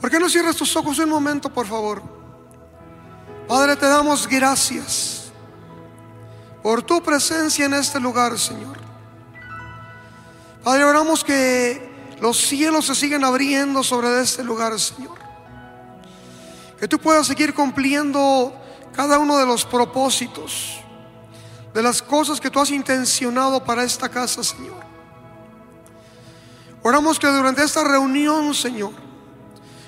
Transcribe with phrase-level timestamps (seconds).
[0.00, 2.02] ¿Por qué no cierras tus ojos un momento, por favor?
[3.48, 5.32] Padre, te damos gracias
[6.62, 8.76] por tu presencia en este lugar, Señor.
[10.64, 15.16] Padre, oramos que los cielos se sigan abriendo sobre este lugar, Señor.
[16.78, 18.52] Que tú puedas seguir cumpliendo
[18.94, 20.78] cada uno de los propósitos,
[21.72, 24.84] de las cosas que tú has intencionado para esta casa, Señor.
[26.82, 29.05] Oramos que durante esta reunión, Señor,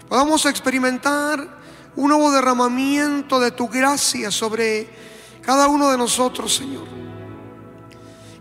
[0.09, 1.59] podamos experimentar
[1.97, 4.89] un nuevo derramamiento de tu gracia sobre
[5.43, 6.87] cada uno de nosotros, Señor.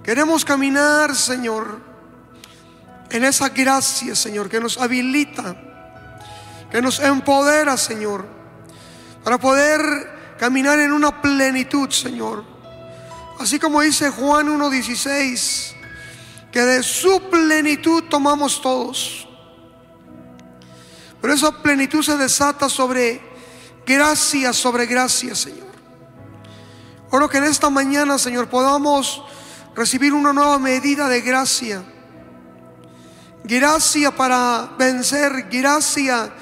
[0.04, 1.82] Queremos caminar, Señor,
[3.10, 5.56] en esa gracia, Señor, que nos habilita,
[6.72, 8.26] que nos empodera, Señor,
[9.24, 12.46] para poder caminar en una plenitud, Señor.
[13.40, 15.74] Así como dice Juan 1.16,
[16.52, 19.27] que de su plenitud tomamos todos.
[21.22, 23.22] Pero esa plenitud se desata sobre
[23.86, 25.68] gracia, sobre gracia, Señor.
[27.10, 29.24] Oro que en esta mañana, Señor, podamos
[29.76, 31.84] recibir una nueva medida de gracia.
[33.44, 36.34] Gracia para vencer, gracia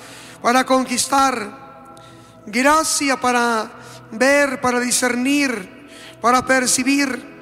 [0.41, 1.95] para conquistar,
[2.45, 3.71] gracia para
[4.11, 5.87] ver, para discernir,
[6.21, 7.35] para percibir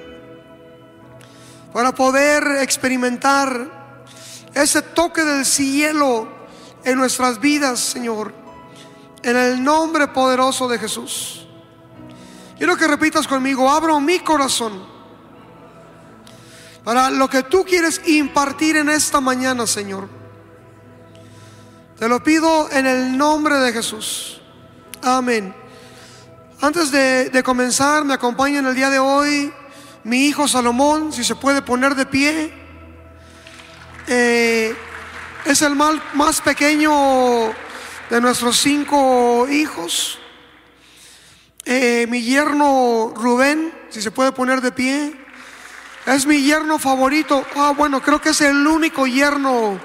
[1.74, 4.06] para poder experimentar
[4.54, 6.28] ese toque del cielo
[6.84, 8.34] en nuestras vidas, Señor,
[9.22, 11.46] en el nombre poderoso de Jesús.
[12.56, 14.94] Quiero que repitas conmigo, abro mi corazón
[16.84, 20.08] para lo que tú quieres impartir en esta mañana, Señor.
[21.98, 24.40] Te lo pido en el nombre de Jesús.
[25.02, 25.54] Amén.
[26.60, 29.52] Antes de, de comenzar, me acompaña en el día de hoy
[30.04, 32.52] mi hijo Salomón, si se puede poner de pie.
[34.06, 34.76] Eh,
[35.54, 37.54] es el más pequeño
[38.10, 40.18] de nuestros cinco hijos.
[41.64, 45.14] Eh, mi yerno Rubén, si se puede poner de pie.
[46.06, 47.46] Es mi yerno favorito.
[47.54, 49.78] Ah, bueno, creo que es el único yerno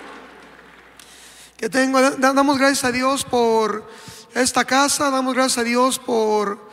[1.55, 2.01] que tengo.
[2.01, 3.87] Damos gracias a Dios por
[4.33, 6.67] esta casa, damos gracias a Dios por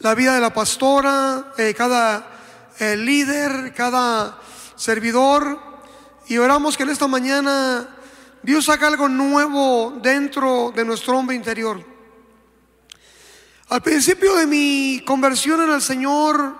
[0.00, 2.32] la vida de la pastora, eh, cada
[2.80, 4.40] el líder, cada
[4.74, 5.56] servidor.
[6.26, 7.94] Y oramos que en esta mañana
[8.44, 11.82] Dios haga algo nuevo dentro de nuestro hombre interior.
[13.70, 16.54] Al principio de mi conversión en el Señor,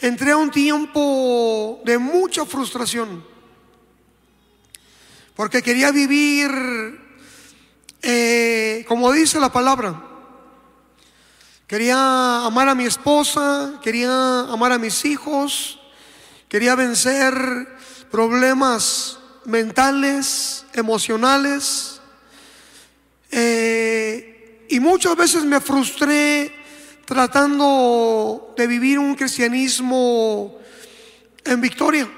[0.00, 3.22] entré a un tiempo de mucha frustración.
[5.34, 6.50] Porque quería vivir,
[8.00, 10.02] eh, como dice la palabra,
[11.66, 15.80] Quería amar a mi esposa, quería amar a mis hijos,
[16.48, 17.34] quería vencer
[18.08, 22.00] problemas mentales, emocionales.
[23.30, 26.52] Eh, y muchas veces me frustré
[27.04, 30.58] tratando de vivir un cristianismo
[31.44, 32.08] en victoria.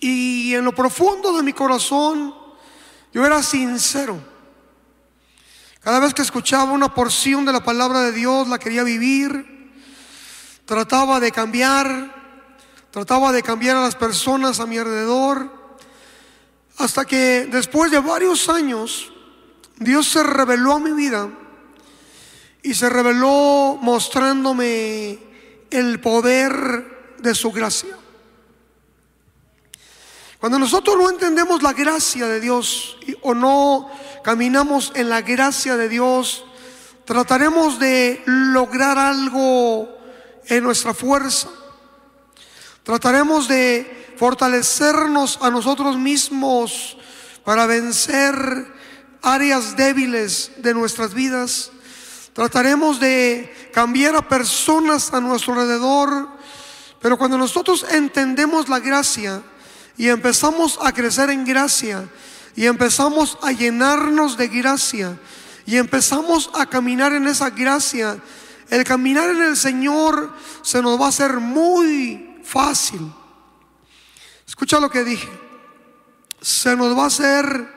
[0.00, 2.34] Y en lo profundo de mi corazón
[3.12, 4.18] yo era sincero.
[5.80, 9.72] Cada vez que escuchaba una porción de la palabra de Dios, la quería vivir.
[10.64, 12.50] Trataba de cambiar,
[12.90, 15.63] trataba de cambiar a las personas a mi alrededor.
[16.78, 19.12] Hasta que después de varios años,
[19.76, 21.30] Dios se reveló a mi vida
[22.62, 25.18] y se reveló mostrándome
[25.70, 27.96] el poder de su gracia.
[30.38, 33.90] Cuando nosotros no entendemos la gracia de Dios o no
[34.22, 36.44] caminamos en la gracia de Dios,
[37.04, 39.88] trataremos de lograr algo
[40.46, 41.48] en nuestra fuerza.
[42.82, 46.96] Trataremos de fortalecernos a nosotros mismos
[47.44, 48.72] para vencer
[49.22, 51.70] áreas débiles de nuestras vidas.
[52.32, 56.28] Trataremos de cambiar a personas a nuestro alrededor.
[57.00, 59.42] Pero cuando nosotros entendemos la gracia,
[59.96, 62.08] y empezamos a crecer en gracia
[62.56, 65.18] y empezamos a llenarnos de gracia
[65.66, 68.18] y empezamos a caminar en esa gracia,
[68.68, 70.32] el caminar en el Señor
[70.62, 73.00] se nos va a hacer muy fácil.
[74.54, 75.28] Escucha lo que dije.
[76.40, 77.68] Se nos va a hacer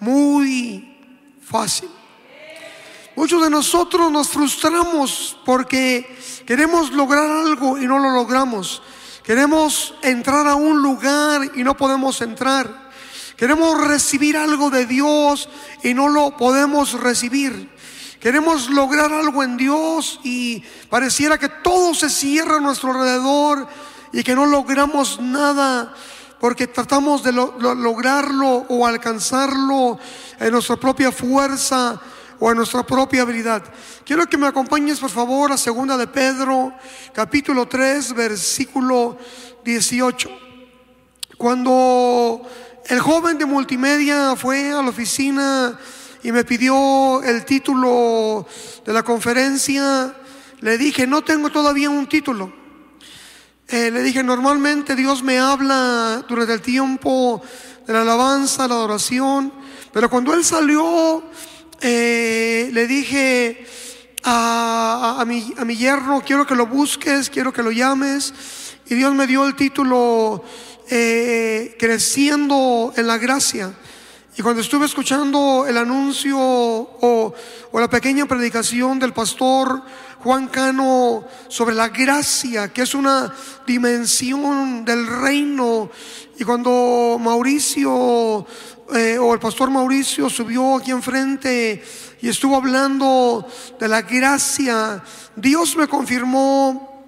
[0.00, 0.98] muy
[1.42, 1.88] fácil.
[3.16, 6.14] Muchos de nosotros nos frustramos porque
[6.44, 8.82] queremos lograr algo y no lo logramos.
[9.22, 12.90] Queremos entrar a un lugar y no podemos entrar.
[13.38, 15.48] Queremos recibir algo de Dios
[15.82, 17.70] y no lo podemos recibir.
[18.20, 23.66] Queremos lograr algo en Dios y pareciera que todo se cierra a nuestro alrededor
[24.14, 25.92] y que no logramos nada
[26.38, 29.98] porque tratamos de lograrlo o alcanzarlo
[30.38, 32.00] en nuestra propia fuerza
[32.38, 33.64] o en nuestra propia habilidad.
[34.04, 36.72] Quiero que me acompañes por favor a segunda de Pedro,
[37.12, 39.18] capítulo 3, versículo
[39.64, 40.30] 18.
[41.36, 42.40] Cuando
[42.86, 45.76] el joven de multimedia fue a la oficina
[46.22, 48.46] y me pidió el título
[48.86, 50.14] de la conferencia,
[50.60, 52.63] le dije, no tengo todavía un título.
[53.76, 57.42] Eh, le dije, normalmente Dios me habla durante el tiempo
[57.84, 59.52] de la alabanza, la adoración,
[59.92, 61.24] pero cuando Él salió,
[61.80, 63.66] eh, le dije
[64.22, 68.32] a, mi, a mi yerno, quiero que lo busques, quiero que lo llames,
[68.86, 70.44] y Dios me dio el título
[70.88, 73.74] eh, creciendo en la gracia.
[74.36, 77.34] Y cuando estuve escuchando el anuncio o,
[77.72, 79.82] o, la pequeña predicación del pastor
[80.24, 83.30] Juan Cano sobre la gracia, que es una
[83.66, 85.90] dimensión del reino,
[86.38, 88.46] y cuando Mauricio
[88.94, 91.84] eh, o el pastor Mauricio subió aquí enfrente
[92.22, 93.46] y estuvo hablando
[93.78, 95.04] de la gracia,
[95.36, 97.04] Dios me confirmó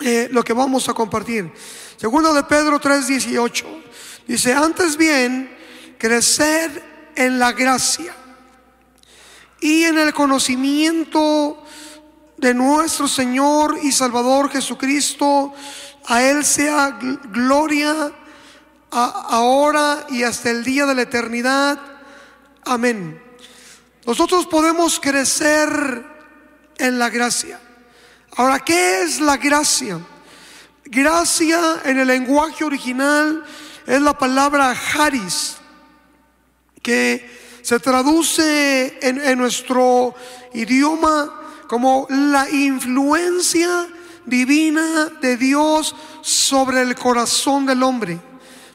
[0.00, 1.50] eh, lo que vamos a compartir.
[1.96, 3.64] Segundo de Pedro 3:18
[4.28, 5.58] dice, antes bien,
[5.98, 8.14] crecer en la gracia
[9.60, 11.64] y en el conocimiento
[12.36, 15.52] de nuestro Señor y Salvador Jesucristo.
[16.06, 18.12] A Él sea gloria
[18.90, 21.78] ahora y hasta el día de la eternidad.
[22.64, 23.20] Amén.
[24.06, 26.04] Nosotros podemos crecer
[26.78, 27.60] en la gracia.
[28.36, 29.98] Ahora, ¿qué es la gracia?
[30.84, 33.44] Gracia en el lenguaje original
[33.86, 35.56] es la palabra haris,
[36.82, 40.14] que se traduce en, en nuestro
[40.52, 41.43] idioma
[41.74, 43.88] como la influencia
[44.24, 45.92] divina de Dios
[46.22, 48.20] sobre el corazón del hombre.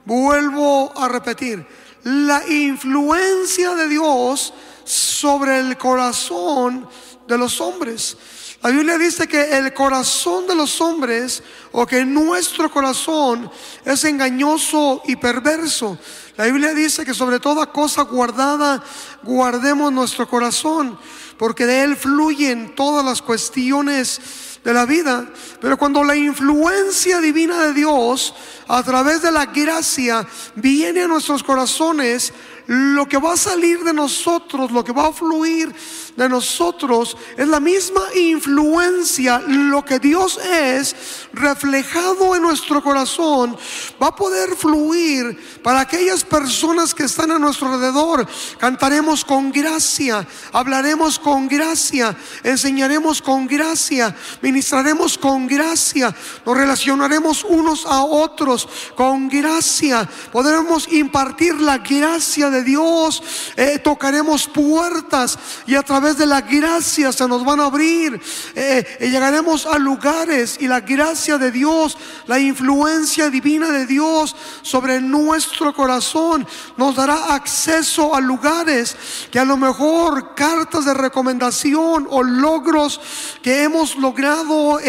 [0.03, 1.65] Vuelvo a repetir,
[2.03, 4.53] la influencia de Dios
[4.83, 6.89] sobre el corazón
[7.25, 8.17] de los hombres.
[8.61, 11.41] La Biblia dice que el corazón de los hombres
[11.71, 13.49] o que nuestro corazón
[13.85, 15.97] es engañoso y perverso.
[16.35, 18.83] La Biblia dice que sobre toda cosa guardada
[19.23, 20.99] guardemos nuestro corazón,
[21.39, 24.19] porque de él fluyen todas las cuestiones
[24.61, 25.25] de la vida.
[25.61, 28.35] Pero cuando la influencia divina de Dios
[28.67, 32.33] a través de la gracia viene a nuestros corazones,
[32.67, 35.73] lo que va a salir de nosotros, lo que va a fluir
[36.19, 40.95] de nosotros, es la misma influencia, lo que Dios es
[41.31, 43.57] reflejado en nuestro corazón,
[44.01, 48.27] va a poder fluir para aquellas personas que están a nuestro alrededor.
[48.57, 56.13] Cantaremos con gracia, hablaremos con gracia, enseñaremos con gracia, ministraremos con gracia,
[56.45, 63.23] nos relacionaremos unos a otros con gracia, podremos impartir la gracia de Dios,
[63.55, 68.21] eh, tocaremos puertas y a través de la gracia se nos van a abrir.
[68.55, 71.97] Eh, eh, llegaremos a lugares y la gracia de Dios,
[72.27, 76.47] la influencia divina de Dios sobre nuestro corazón
[76.77, 78.95] nos dará acceso a lugares
[79.31, 82.99] que a lo mejor cartas de recomendación o logros
[83.41, 84.79] que hemos logrado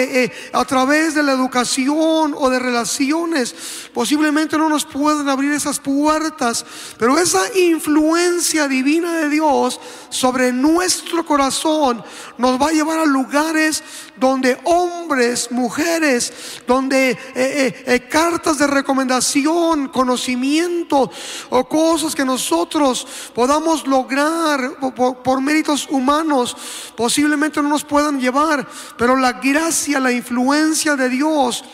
[0.52, 3.54] a través de la educación o de relaciones
[3.92, 6.64] posiblemente no nos pueden abrir esas puertas,
[6.98, 12.02] pero esa influencia divina de Dios sobre nuestro corazón
[12.38, 13.82] nos va a llevar a lugares
[14.16, 21.10] donde hombres, mujeres, donde eh, eh, eh, cartas de recomendación, conocimiento
[21.50, 26.56] o cosas que nosotros podamos lograr por, por méritos humanos,
[26.96, 28.66] posiblemente no nos puedan llevar,
[28.96, 31.64] pero la gracia, la influencia de Dios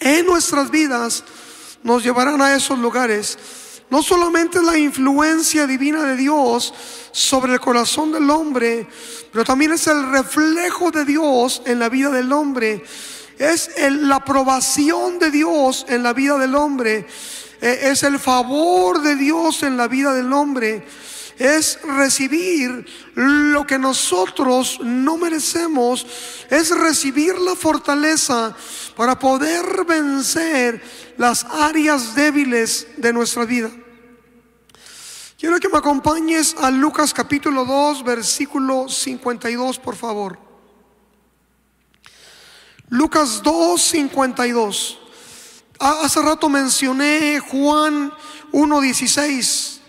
[0.00, 1.24] en nuestras vidas
[1.82, 3.38] nos llevarán a esos lugares
[3.90, 6.72] no solamente la influencia divina de Dios
[7.12, 8.86] sobre el corazón del hombre,
[9.32, 12.82] pero también es el reflejo de Dios en la vida del hombre.
[13.38, 17.06] Es la aprobación de Dios en la vida del hombre.
[17.60, 20.86] E, es el favor de Dios en la vida del hombre.
[21.38, 26.06] Es recibir lo que nosotros no merecemos.
[26.50, 28.54] Es recibir la fortaleza
[28.96, 30.82] para poder vencer
[31.16, 33.70] las áreas débiles de nuestra vida.
[35.38, 40.38] Quiero que me acompañes a Lucas capítulo 2, versículo 52, por favor.
[42.88, 44.98] Lucas 2, 52.
[45.78, 48.12] Hace rato mencioné Juan
[48.52, 49.80] 1, 16,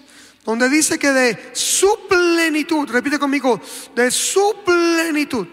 [0.45, 3.59] donde dice que de su plenitud, repite conmigo,
[3.95, 5.47] de su plenitud.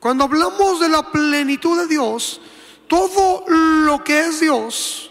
[0.00, 2.40] Cuando hablamos de la plenitud de Dios,
[2.88, 5.10] todo lo que es Dios,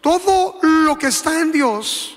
[0.00, 2.16] todo lo que está en Dios,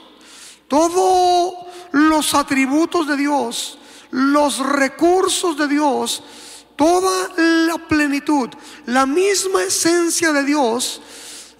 [0.69, 1.53] todos
[1.91, 3.77] los atributos de Dios,
[4.11, 6.23] los recursos de Dios,
[6.77, 8.49] toda la plenitud,
[8.85, 11.01] la misma esencia de Dios,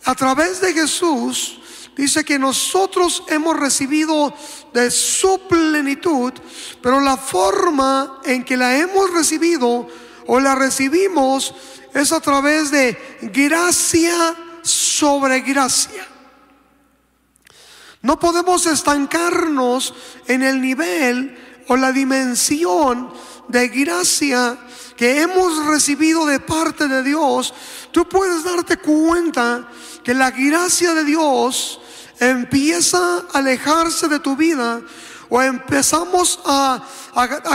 [0.05, 1.60] a través de Jesús,
[1.96, 4.34] dice que nosotros hemos recibido
[4.74, 6.34] de su plenitud,
[6.82, 9.88] pero la forma en que la hemos recibido
[10.28, 11.54] o la recibimos
[11.94, 16.08] es a través de gracia sobre gracia.
[18.02, 19.94] No podemos estancarnos
[20.28, 23.14] en el nivel o la dimensión
[23.48, 24.58] de gracia
[24.98, 27.54] que hemos recibido de parte de Dios.
[27.92, 29.70] Tú puedes darte cuenta
[30.04, 31.80] que la gracia de Dios
[32.20, 34.82] empieza a alejarse de tu vida
[35.29, 36.79] o empezamos a,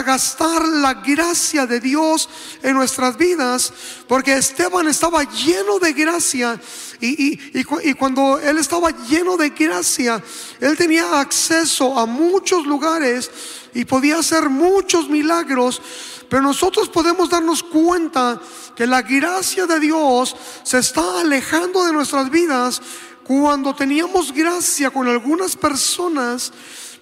[0.05, 2.29] gastar la gracia de Dios
[2.63, 3.73] en nuestras vidas,
[4.09, 6.61] porque Esteban estaba lleno de gracia
[7.01, 7.63] y,
[7.95, 10.21] cuando él estaba lleno de gracia,
[10.59, 13.31] él tenía acceso a muchos lugares
[13.75, 15.81] y podía hacer muchos milagros,
[16.29, 18.41] pero nosotros podemos darnos cuenta
[18.75, 20.35] que la gracia de Dios
[20.65, 22.83] se está alejando de nuestras vidas
[23.29, 26.51] cuando teníamos gracia con algunas personas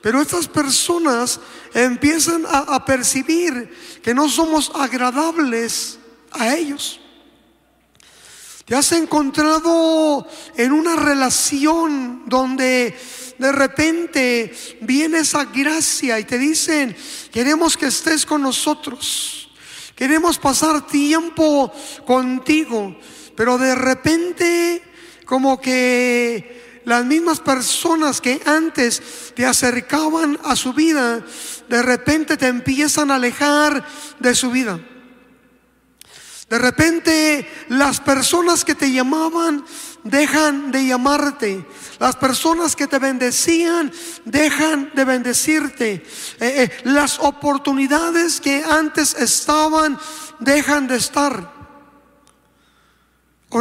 [0.07, 1.41] pero estas personas
[1.75, 5.99] empiezan a, percibir que no somos agradables
[6.31, 7.01] a ellos.
[8.65, 10.25] Te has encontrado
[10.57, 12.97] en una relación donde
[13.37, 16.97] de repente viene esa gracia y te dicen,
[17.33, 19.51] queremos que estés con nosotros,
[19.97, 21.73] queremos pasar tiempo
[22.07, 22.97] contigo,
[23.35, 24.86] pero de repente
[25.27, 29.03] como que las mismas personas que antes
[29.35, 31.21] te acercaban a su vida,
[31.69, 33.85] de repente te empiezan a alejar
[34.21, 34.81] de su vida.
[36.49, 39.65] De repente las personas que te llamaban
[40.05, 41.67] dejan de llamarte.
[41.99, 43.93] Las personas que te bendecían
[44.25, 45.93] dejan de bendecirte.
[45.95, 46.05] Eh,
[46.39, 49.99] eh, las oportunidades que antes estaban
[50.39, 51.56] dejan de estar.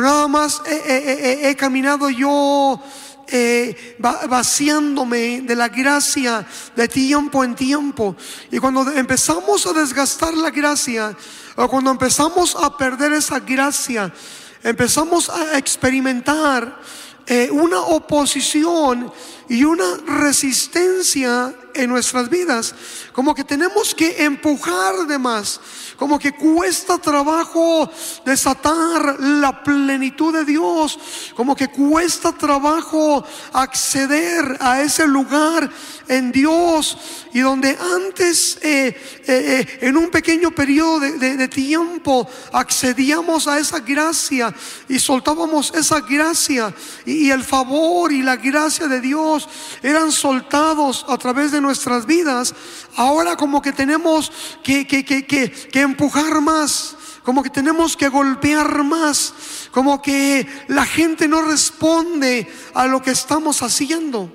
[0.02, 2.82] Nada más he caminado yo
[3.28, 3.98] eh,
[4.28, 8.16] vaciándome de la gracia de tiempo en tiempo.
[8.52, 11.16] Y cuando empezamos a desgastar la gracia,
[11.56, 14.14] o cuando empezamos a perder esa gracia,
[14.62, 16.80] empezamos a experimentar
[17.26, 19.12] eh, una oposición
[19.50, 22.74] y una resistencia en nuestras vidas.
[23.12, 25.60] Como que tenemos que empujar de más.
[25.98, 27.90] Como que cuesta trabajo
[28.26, 31.00] desatar la plenitud de Dios,
[31.36, 33.24] como que cuesta trabajo
[33.54, 35.70] acceder a ese lugar
[36.08, 36.98] en Dios.
[37.34, 38.98] Y donde antes eh, eh,
[39.28, 44.54] eh, en un pequeño periodo de, tiempo accedíamos a esa gracia
[44.90, 46.74] y soltábamos esa gracia
[47.06, 49.35] y, el favor y la gracia de Dios
[49.82, 52.54] eran soltados a través de nuestras vidas,
[52.96, 54.32] ahora como que tenemos
[54.64, 59.34] que, que, que, que empujar más, como que tenemos que golpear más,
[59.72, 64.32] como que la gente no responde a lo que estamos haciendo.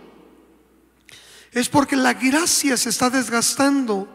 [1.52, 4.08] Es porque la gracia se está desgastando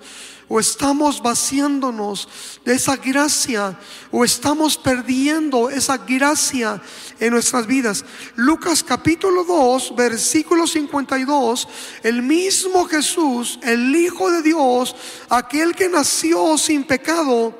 [0.47, 2.27] o estamos vaciándonos
[2.63, 3.77] de esa gracia
[4.11, 6.81] o estamos perdiendo esa gracia
[7.19, 8.05] en nuestras vidas.
[8.35, 11.67] Lucas capítulo 2, versículo 52,
[12.03, 14.95] el mismo Jesús, el Hijo de Dios,
[15.29, 17.57] aquel que nació sin pecado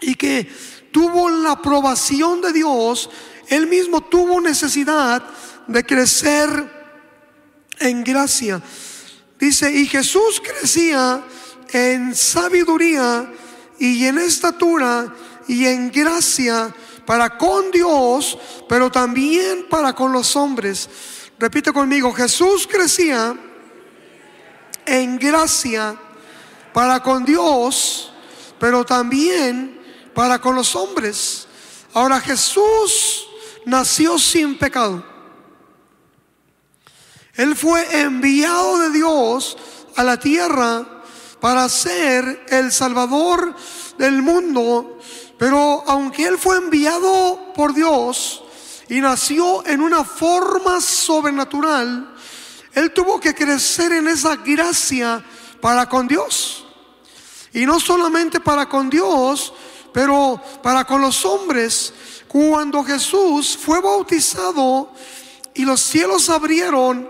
[0.00, 0.50] y que
[0.90, 3.10] tuvo la aprobación de Dios,
[3.48, 5.22] él mismo tuvo necesidad
[5.66, 6.76] de crecer
[7.78, 8.62] en gracia.
[9.38, 11.22] Dice, y Jesús crecía
[11.70, 13.30] en sabiduría
[13.78, 15.14] y en estatura
[15.48, 20.88] y en gracia para con Dios, pero también para con los hombres.
[21.38, 23.36] Repite conmigo, Jesús crecía
[24.84, 25.96] en gracia
[26.72, 28.12] para con Dios,
[28.58, 29.80] pero también
[30.14, 31.46] para con los hombres.
[31.94, 33.26] Ahora Jesús
[33.64, 35.04] nació sin pecado.
[37.34, 39.56] Él fue enviado de Dios
[39.94, 40.95] a la tierra
[41.40, 43.54] para ser el Salvador
[43.98, 44.98] del mundo.
[45.38, 48.42] Pero aunque Él fue enviado por Dios
[48.88, 52.14] y nació en una forma sobrenatural,
[52.72, 55.24] Él tuvo que crecer en esa gracia
[55.60, 56.66] para con Dios.
[57.52, 59.52] Y no solamente para con Dios,
[59.92, 61.92] pero para con los hombres.
[62.28, 64.92] Cuando Jesús fue bautizado
[65.54, 67.08] y los cielos abrieron,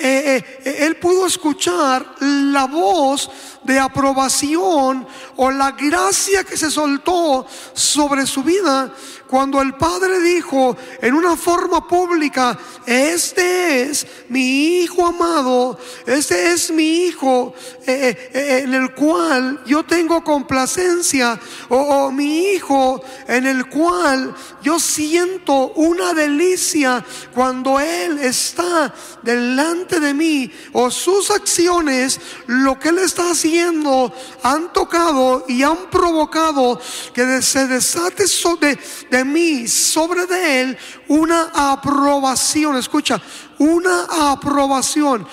[0.00, 3.28] eh, eh, él pudo escuchar la voz
[3.64, 8.92] de aprobación o la gracia que se soltó sobre su vida
[9.28, 16.70] cuando el Padre dijo en una forma pública, este es mi Hijo amado, este es
[16.70, 17.54] mi Hijo
[17.86, 24.34] eh, eh, eh, en el cual yo tengo complacencia, o, mi Hijo en el cual
[24.62, 27.04] yo siento una delicia
[27.34, 34.72] cuando Él está delante de mí, o sus acciones, lo que Él está haciendo, han
[34.72, 36.80] tocado y han provocado
[37.12, 38.24] que se desate
[38.60, 38.78] de,
[39.10, 42.76] de mí, sobre de Él, una aprobación.
[42.76, 43.20] Escucha,
[43.58, 45.26] una aprobación.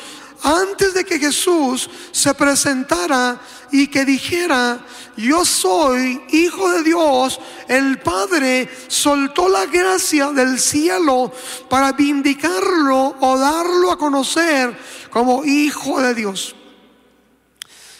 [0.43, 4.79] Antes de que Jesús se presentara y que dijera,
[5.17, 11.31] yo soy hijo de Dios, el Padre soltó la gracia del cielo
[11.69, 14.77] para vindicarlo o darlo a conocer
[15.09, 16.55] como hijo de Dios.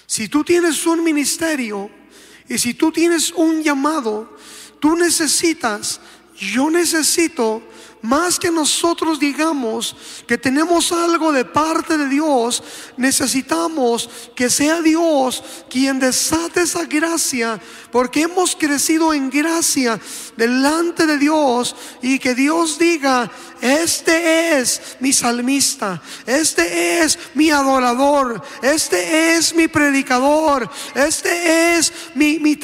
[0.06, 1.90] Si tú tienes un ministerio
[2.48, 4.38] y si tú tienes un llamado,
[4.86, 6.00] tú necesitas,
[6.38, 7.60] yo necesito
[8.04, 9.96] más que nosotros digamos
[10.28, 12.62] que tenemos algo de parte de Dios,
[12.96, 17.60] necesitamos que sea Dios quien desate esa gracia,
[17.92, 20.00] porque hemos crecido en gracia
[20.38, 23.32] delante de Dios y que Dios diga,
[23.62, 32.40] este es mi salmista, este es mi adorador, este es mi predicador, este es mi,
[32.40, 32.56] mi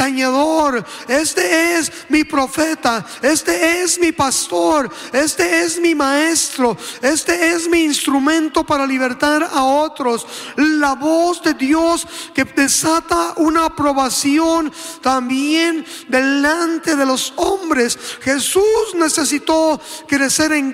[1.08, 7.84] este es mi profeta, este es mi pastor, este es mi maestro, este es mi
[7.84, 10.26] instrumento para libertar a otros.
[10.56, 14.72] La voz de Dios que desata una aprobación
[15.02, 17.98] también delante de los hombres.
[18.22, 20.74] Jesús necesitó crecer en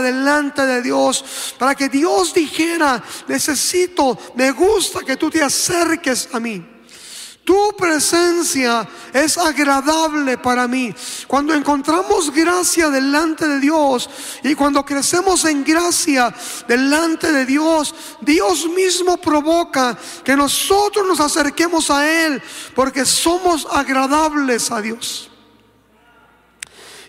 [0.00, 6.40] delante de Dios para que Dios dijera, necesito, me gusta que tú te acerques a
[6.40, 6.72] mí.
[7.44, 10.94] Tu presencia es agradable para mí.
[11.26, 14.08] Cuando encontramos gracia delante de Dios
[14.44, 16.32] y cuando crecemos en gracia
[16.68, 22.40] delante de Dios, Dios mismo provoca que nosotros nos acerquemos a Él
[22.76, 25.31] porque somos agradables a Dios.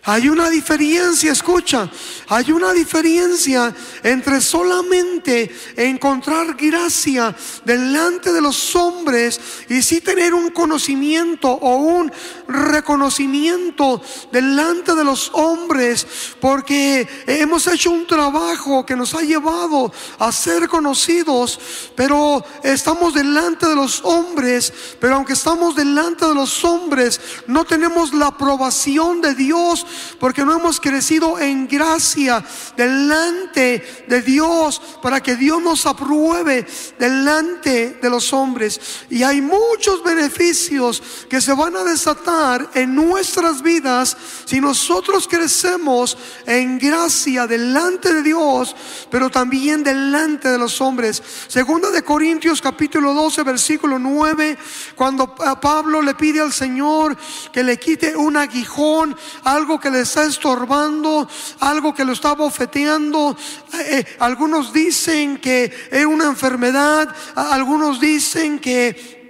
[0.05, 1.89] Hay una diferencia, escucha,
[2.27, 9.39] hay una diferencia entre solamente encontrar gracia delante de los hombres
[9.69, 12.11] y sí tener un conocimiento o un
[12.49, 16.05] reconocimiento delante de los hombres,
[16.41, 21.57] porque hemos hecho un trabajo que nos ha llevado a ser conocidos,
[21.95, 28.13] pero estamos delante de los hombres, pero aunque estamos delante de los hombres, no tenemos
[28.13, 29.85] la aprobación de Dios
[30.19, 32.43] porque no hemos crecido en gracia
[32.75, 36.65] delante de Dios para que Dios nos apruebe
[36.99, 38.79] delante de los hombres.
[39.09, 46.17] Y hay muchos beneficios que se van a desatar en nuestras vidas si nosotros crecemos
[46.45, 48.75] en gracia delante de Dios,
[49.09, 51.21] pero también delante de los hombres.
[51.47, 54.57] Segunda de Corintios capítulo 12 versículo 9,
[54.95, 57.17] cuando Pablo le pide al Señor
[57.51, 61.27] que le quite un aguijón, algo que le está estorbando,
[61.59, 63.35] algo que lo está bofeteando.
[63.73, 69.21] Eh, eh, algunos dicen que es una enfermedad, algunos dicen que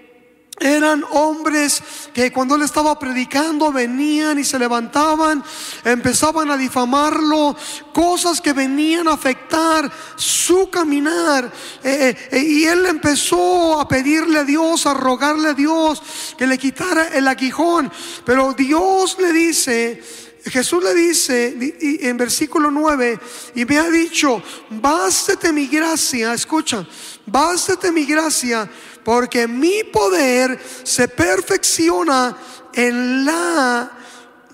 [0.60, 1.82] eran hombres
[2.14, 5.44] que cuando él estaba predicando venían y se levantaban,
[5.84, 7.56] empezaban a difamarlo,
[7.92, 11.52] cosas que venían a afectar su caminar.
[11.84, 16.02] Eh, y él empezó a pedirle a Dios, a rogarle a Dios
[16.38, 17.92] que le quitara el aguijón.
[18.24, 20.04] Pero Dios le dice,
[20.46, 21.56] Jesús le dice
[22.02, 23.20] en versículo 9,
[23.56, 26.86] y me ha dicho, bástate mi gracia, escucha,
[27.26, 28.70] bástate mi gracia,
[29.04, 32.38] porque mi poder se perfecciona
[32.74, 33.92] en la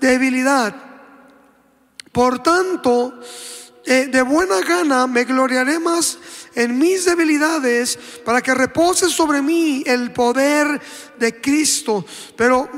[0.00, 0.74] debilidad.
[2.12, 3.20] Por tanto,
[3.84, 6.18] eh, de buena gana me gloriaré más
[6.54, 10.80] en mis debilidades para que repose sobre mí el poder
[11.18, 12.04] de Cristo.
[12.36, 12.68] Pero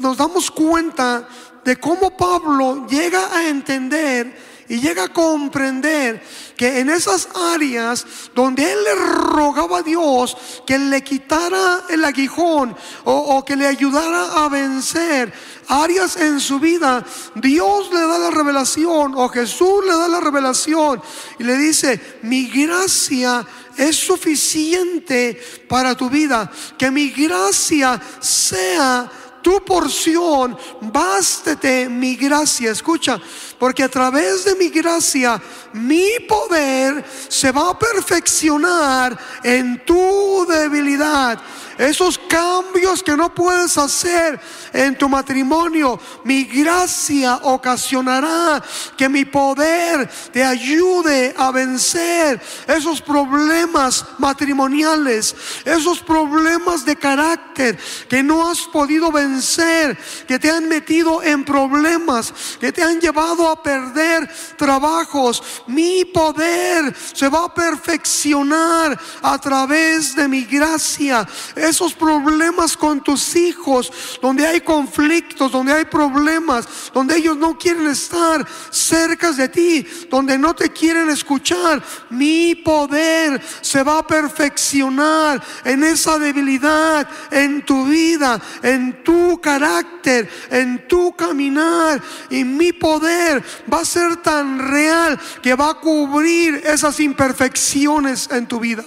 [0.00, 1.28] nos damos cuenta
[1.64, 6.22] de cómo Pablo llega a entender y llega a comprender
[6.56, 12.76] que en esas áreas donde él le rogaba a Dios que le quitara el aguijón
[13.02, 15.32] o, que le ayudara a vencer
[15.66, 21.02] áreas en su vida, Dios le da la revelación o Jesús le da la revelación
[21.40, 23.44] y le dice, mi gracia
[23.76, 29.10] es suficiente para tu vida, que mi gracia sea
[29.42, 32.70] tu porción, bástete mi gracia.
[32.70, 33.20] Escucha,
[33.60, 35.40] porque a través de mi gracia,
[35.74, 41.38] mi poder se va a perfeccionar en tu debilidad.
[41.80, 44.38] Esos cambios que no puedes hacer
[44.72, 48.62] en tu matrimonio, mi gracia ocasionará
[48.98, 57.78] que mi poder te ayude a vencer esos problemas matrimoniales, esos problemas de carácter
[58.10, 59.96] que no has podido vencer,
[60.28, 65.42] que te han metido en problemas, que te han llevado a perder trabajos.
[65.66, 71.26] Mi poder se va a perfeccionar a través de mi gracia.
[71.54, 77.86] Esos problemas con tus hijos, donde hay conflictos, donde hay problemas, donde ellos no quieren
[77.86, 85.42] estar cerca de ti, donde no te quieren escuchar, mi poder se va a perfeccionar
[85.64, 92.02] en esa debilidad, en tu vida, en tu carácter, en tu caminar.
[92.30, 93.39] Y mi poder
[93.72, 98.84] va a ser tan real que va a cubrir esas imperfecciones en tu vida.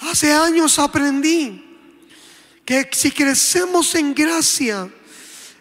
[0.00, 1.64] Hace años aprendí
[2.64, 4.88] que si crecemos en gracia,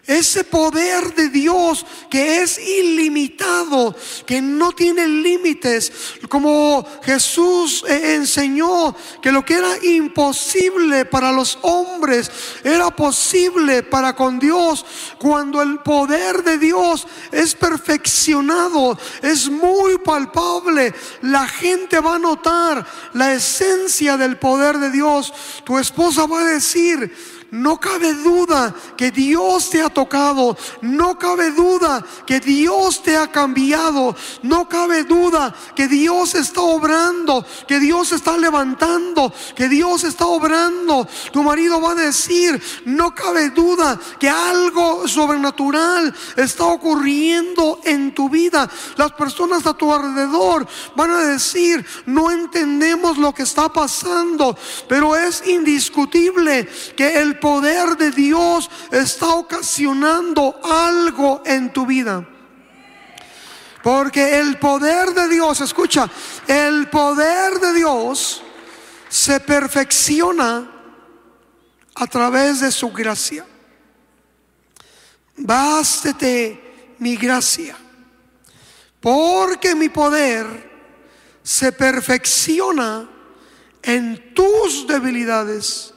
[0.05, 5.91] ese poder de Dios que es ilimitado, que no tiene límites,
[6.27, 12.29] como Jesús eh, enseñó que lo que era imposible para los hombres
[12.63, 14.85] era posible para con Dios.
[15.17, 22.85] Cuando el poder de Dios es perfeccionado, es muy palpable, la gente va a notar
[23.13, 25.33] la esencia del poder de Dios.
[25.63, 27.13] Tu esposa va a decir,
[27.53, 30.57] no cabe duda que Dios te ha tocado.
[30.81, 34.15] No cabe duda que Dios te ha cambiado.
[34.41, 41.07] No cabe duda que Dios está obrando, que Dios está levantando, que Dios está obrando.
[41.31, 48.29] Tu marido va a decir, no cabe duda que algo sobrenatural está ocurriendo en tu
[48.29, 48.67] vida.
[48.95, 55.15] Las personas a tu alrededor van a decir, no entendemos lo que está pasando, pero
[55.15, 62.25] es indiscutible que el poder de Dios está ocasionando algo en tu vida.
[63.83, 66.09] Porque el poder de Dios, escucha,
[66.47, 68.41] el poder de Dios
[69.09, 70.71] se perfecciona
[71.95, 73.45] a través de su gracia.
[75.35, 77.75] Bástete mi gracia,
[79.01, 80.71] porque mi poder
[81.43, 83.05] se perfecciona
[83.81, 85.92] en tus debilidades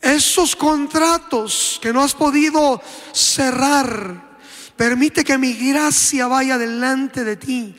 [0.00, 2.80] esos contratos que no has podido
[3.12, 4.25] cerrar,
[4.76, 7.74] permite que mi gracia vaya delante de ti.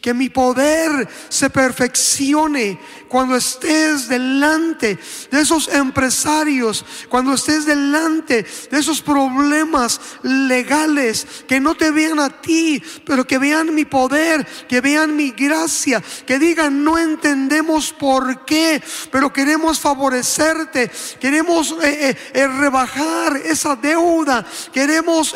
[0.00, 2.78] Que mi poder se perfeccione
[3.12, 4.98] cuando estés delante
[5.30, 12.40] de esos empresarios, cuando estés delante de esos problemas legales, que no te vean a
[12.40, 18.46] ti, pero que vean mi poder, que vean mi gracia, que digan, no entendemos por
[18.46, 25.34] qué, pero queremos favorecerte, queremos eh, eh, eh, rebajar esa deuda, queremos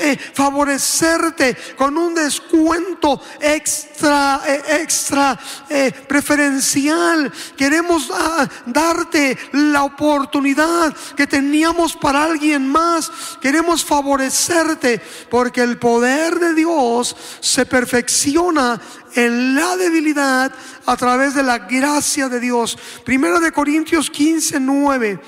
[1.77, 5.39] con un descuento extra extra
[5.69, 7.33] eh, preferencial.
[7.57, 13.11] Queremos ah, darte la oportunidad que teníamos para alguien más.
[13.41, 18.81] Queremos favorecerte porque el poder de Dios se perfecciona
[19.15, 20.53] en la debilidad
[20.85, 22.79] a través de la gracia de Dios.
[23.05, 25.21] Primero de Corintios 15, 9.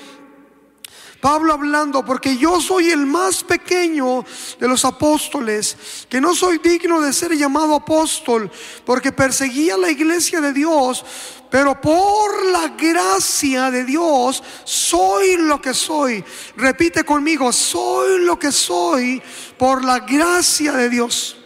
[1.19, 4.25] Pablo hablando, porque yo soy el más pequeño
[4.57, 8.49] de los apóstoles, que no soy digno de ser llamado apóstol,
[8.85, 11.03] porque perseguía la iglesia de Dios,
[11.49, 16.23] pero por la gracia de Dios soy lo que soy.
[16.55, 19.21] Repite conmigo, soy lo que soy
[19.57, 21.37] por la gracia de Dios.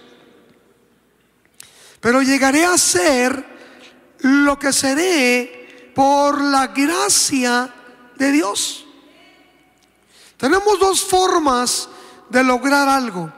[2.00, 3.44] Pero llegaré a ser
[4.20, 7.74] lo que seré por la gracia
[8.18, 8.83] de Dios.
[10.44, 11.88] Tenemos dos formas
[12.30, 13.32] de lograr algo.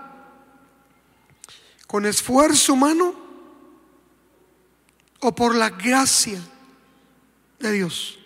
[1.85, 3.13] Con esfuerzo humano
[5.19, 6.41] o por la gracia
[7.59, 8.17] de Dios.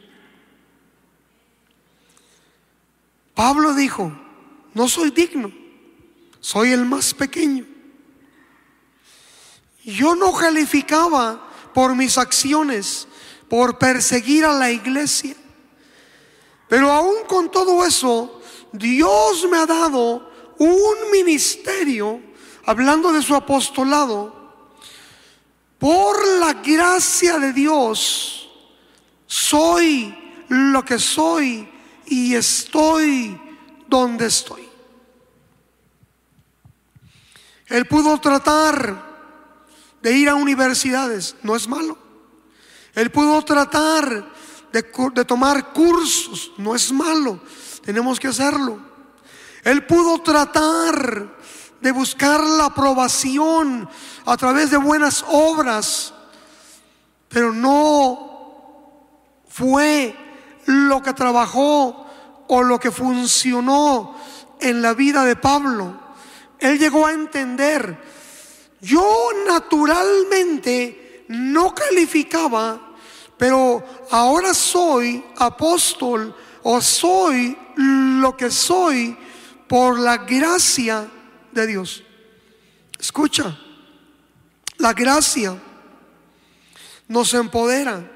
[3.34, 4.14] Pablo dijo,
[4.74, 5.52] no soy digno,
[6.40, 7.66] soy el más pequeño.
[9.84, 13.10] Yo no calificaba por mis acciones,
[13.50, 15.36] por perseguir a la iglesia.
[16.70, 18.39] Pero aún con todo eso,
[18.72, 22.22] Dios me ha dado un ministerio,
[22.66, 24.38] hablando de su apostolado,
[25.78, 28.50] por la gracia de Dios,
[29.26, 30.14] soy
[30.50, 31.70] lo que soy
[32.06, 33.40] y estoy
[33.88, 34.68] donde estoy.
[37.68, 39.08] Él pudo tratar
[40.02, 41.98] de ir a universidades, no es malo.
[42.96, 44.34] Él pudo tratar
[44.72, 47.40] de, de tomar cursos, no es malo,
[47.90, 48.78] tenemos que hacerlo.
[49.64, 51.28] Él pudo tratar
[51.82, 53.90] de buscar la aprobación
[54.28, 56.14] a través de buenas obras,
[57.30, 60.16] pero no fue
[60.68, 62.06] lo que trabajó
[62.48, 64.16] o lo que funcionó
[64.60, 66.00] en la vida de Pablo.
[66.60, 67.98] Él llegó a entender,
[68.82, 72.94] yo naturalmente no calificaba,
[73.36, 79.18] pero ahora soy apóstol o soy lo que soy
[79.68, 81.08] por la gracia
[81.52, 82.04] de Dios.
[83.00, 83.58] Escucha,
[84.78, 85.58] la gracia
[87.08, 88.10] nos empodera,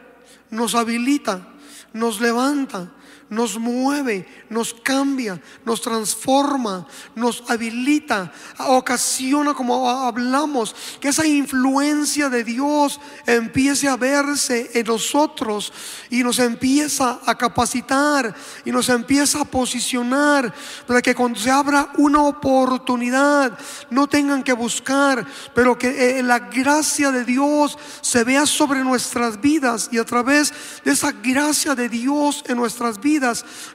[0.49, 1.47] nos habilita,
[1.93, 2.91] nos levanta,
[3.29, 12.43] nos mueve, nos cambia, nos transforma, nos habilita, ocasiona, como hablamos, que esa influencia de
[12.43, 15.73] Dios empiece a verse en nosotros
[16.09, 20.53] y nos empieza a capacitar y nos empieza a posicionar
[20.85, 23.57] para que cuando se abra una oportunidad
[23.89, 29.41] no tengan que buscar, pero que eh, la gracia de Dios se vea sobre nuestras
[29.41, 33.12] vidas y a través de esa gracia de Dios en nuestras vidas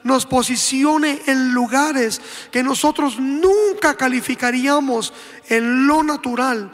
[0.02, 2.20] nos posicione en lugares
[2.50, 5.12] que nosotros nunca calificaríamos
[5.48, 6.70] en lo natural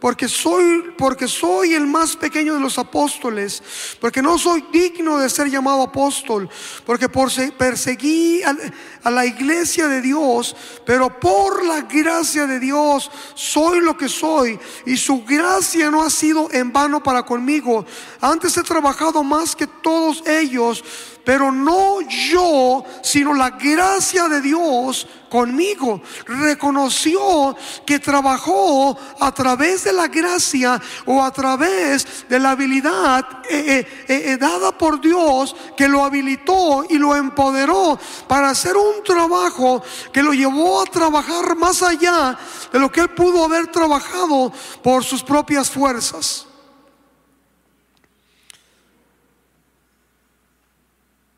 [0.00, 3.62] porque soy, porque soy el más pequeño de los apóstoles,
[4.00, 6.48] porque no soy digno de ser llamado apóstol,
[6.84, 13.80] porque por perseguí a, la iglesia de Dios, pero por la gracia de Dios soy
[13.80, 17.84] lo que soy y su gracia no ha sido en vano para conmigo.
[18.20, 20.84] Antes he trabajado más que todos ellos
[21.26, 26.00] pero no yo, sino la gracia de Dios conmigo.
[26.24, 33.84] Reconoció que trabajó a través de la gracia o a través de la habilidad eh,
[34.06, 39.82] eh, eh, dada por Dios que lo habilitó y lo empoderó para hacer un trabajo
[40.12, 42.38] que lo llevó a trabajar más allá
[42.72, 46.45] de lo que él pudo haber trabajado por sus propias fuerzas.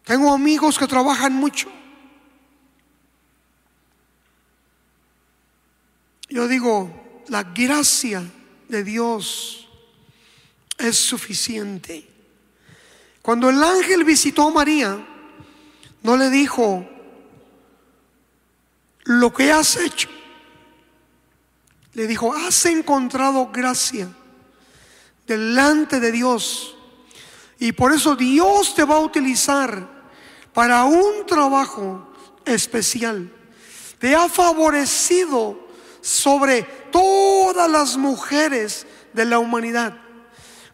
[0.08, 1.68] Tengo amigos que trabajan mucho.
[6.30, 8.24] Yo digo, la gracia
[8.70, 9.68] de Dios
[10.78, 12.08] es suficiente.
[13.20, 15.06] Cuando el ángel visitó a María,
[16.02, 16.88] no le dijo,
[19.04, 20.08] lo que has hecho.
[21.92, 24.08] Le dijo, has encontrado gracia
[25.26, 26.76] delante de Dios.
[27.58, 29.97] Y por eso Dios te va a utilizar
[30.58, 32.04] para un trabajo
[32.44, 33.32] especial.
[34.00, 35.56] Te ha favorecido
[36.00, 39.96] sobre todas las mujeres de la humanidad.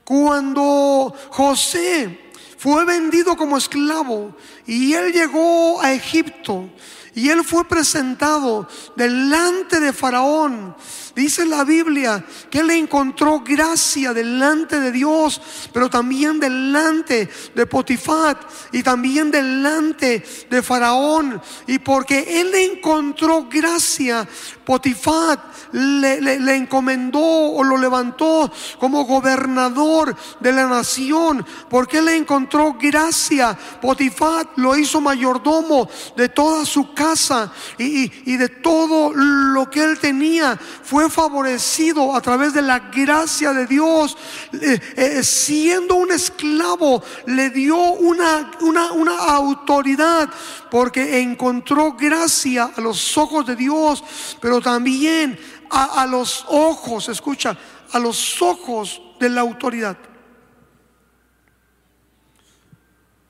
[0.03, 6.70] Cuando José fue vendido como esclavo y él llegó a Egipto
[7.14, 8.66] y él fue presentado
[8.97, 10.75] delante de Faraón,
[11.14, 15.40] Dice la Biblia que él encontró gracia delante de Dios,
[15.72, 18.38] pero también delante de Potifat
[18.72, 21.40] y también delante de Faraón.
[21.68, 24.27] Y porque él encontró gracia,
[24.64, 25.38] Potifat
[25.72, 28.50] le, encomendó o lo levantó
[28.81, 31.46] como gobernador de la nación.
[31.70, 38.48] Porque él encontró gracia, Potifat lo hizo mayordomo de toda su casa y, y de
[38.48, 40.59] todo lo que él tenía.
[40.83, 44.16] Fue favorecido a través de la gracia de Dios,
[44.52, 50.28] eh, eh, siendo un esclavo, le dio una, una, una autoridad
[50.70, 54.02] porque encontró gracia a los ojos de Dios,
[54.40, 55.38] pero también
[55.70, 57.56] a, a los ojos, escucha,
[57.92, 59.96] a los ojos de la autoridad.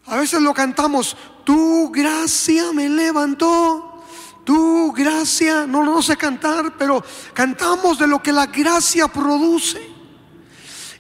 [0.07, 3.94] A veces lo cantamos, tu gracia me levantó
[4.45, 7.03] tu gracia, no lo sé cantar, pero
[7.33, 9.94] cantamos de lo que la gracia produce.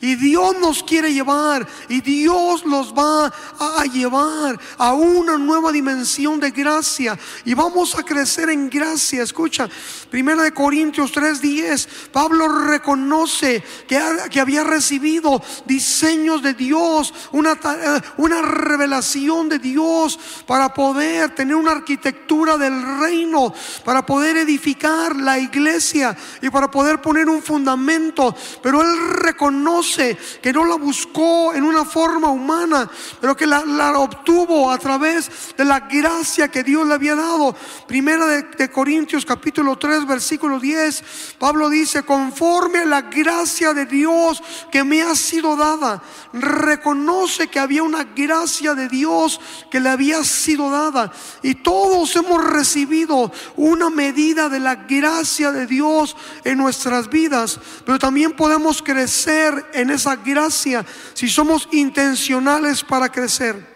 [0.04, 6.38] Y Dios nos quiere llevar y Dios los va a llevar a una nueva dimensión
[6.38, 9.22] de gracia y vamos a crecer en gracia.
[9.22, 9.66] Escucha,
[10.10, 13.98] Primera de Corintios 3:10, Pablo reconoce que,
[14.30, 21.56] que había recibido diseños de Dios, una, eh, una revelación de Dios para poder tener
[21.56, 23.54] una arquitectura del reino,
[23.86, 28.36] para poder edificar la iglesia y para poder poner un fundamento.
[28.62, 33.98] Pero él reconoce que no la buscó en una forma humana, pero que la, la
[33.98, 37.54] obtuvo a través de la gracia que Dios le había dado.
[37.86, 43.86] Primera de, de Corintios capítulo 3 versículo 10, Pablo dice, conforme a la gracia de
[43.86, 46.02] Dios que me ha sido dada,
[46.32, 52.44] reconoce que había una gracia de Dios que le había sido dada y todos hemos
[52.44, 59.66] recibido una medida de la gracia de Dios en nuestras vidas, pero también podemos crecer
[59.72, 63.74] en esa gracia si somos intencionales para crecer.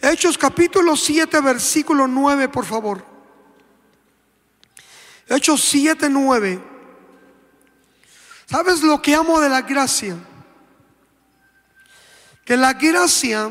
[0.00, 3.04] Hechos capítulo 7, versículo 9, por favor.
[5.26, 6.62] Hechos 7, 9.
[8.46, 10.16] ¿Sabes lo que amo de la gracia?
[12.44, 13.50] Que la gracia,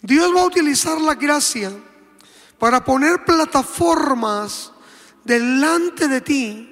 [0.00, 1.70] Dios va a utilizar la gracia
[2.58, 4.72] para poner plataformas
[5.24, 6.71] delante de ti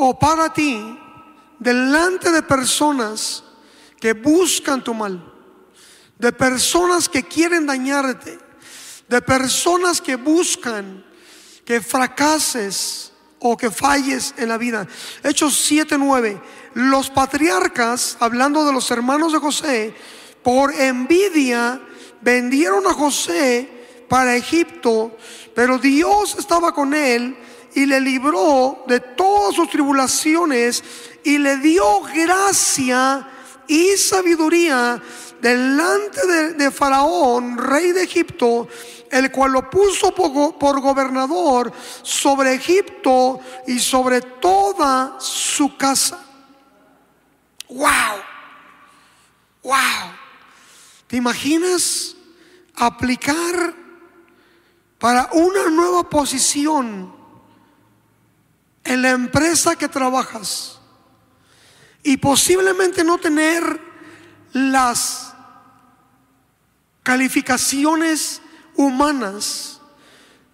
[0.00, 0.98] o para ti,
[1.58, 3.44] delante de personas
[4.00, 5.22] que buscan tu mal,
[6.18, 8.38] de personas que quieren dañarte,
[9.08, 11.04] de personas que buscan
[11.64, 14.88] que fracases o que falles en la vida.
[15.22, 16.40] Hechos 7:9.
[16.74, 19.94] Los patriarcas, hablando de los hermanos de José,
[20.42, 21.80] por envidia
[22.22, 23.68] vendieron a José
[24.08, 25.16] para Egipto,
[25.54, 27.36] pero Dios estaba con él
[27.74, 30.82] y le libró de todas sus tribulaciones
[31.24, 33.28] y le dio gracia
[33.66, 35.00] y sabiduría
[35.40, 38.68] delante de, de Faraón, rey de Egipto,
[39.10, 46.24] el cual lo puso por, por gobernador sobre Egipto y sobre toda su casa.
[47.68, 47.88] ¡Wow!
[49.62, 49.76] ¡Wow!
[51.06, 52.16] ¿Te imaginas
[52.74, 53.74] aplicar
[54.98, 57.19] para una nueva posición
[58.90, 60.80] en la empresa que trabajas
[62.02, 63.80] y posiblemente no tener
[64.52, 65.32] las
[67.04, 68.42] calificaciones
[68.74, 69.80] humanas,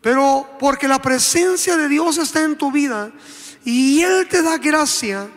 [0.03, 3.11] pero porque la presencia de Dios está en tu vida
[3.65, 5.31] y Él te da gracia,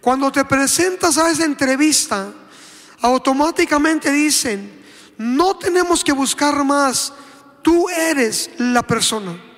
[0.00, 2.32] cuando te presentas a esa entrevista,
[3.02, 4.82] automáticamente dicen,
[5.18, 7.12] no tenemos que buscar más,
[7.60, 9.49] tú eres la persona.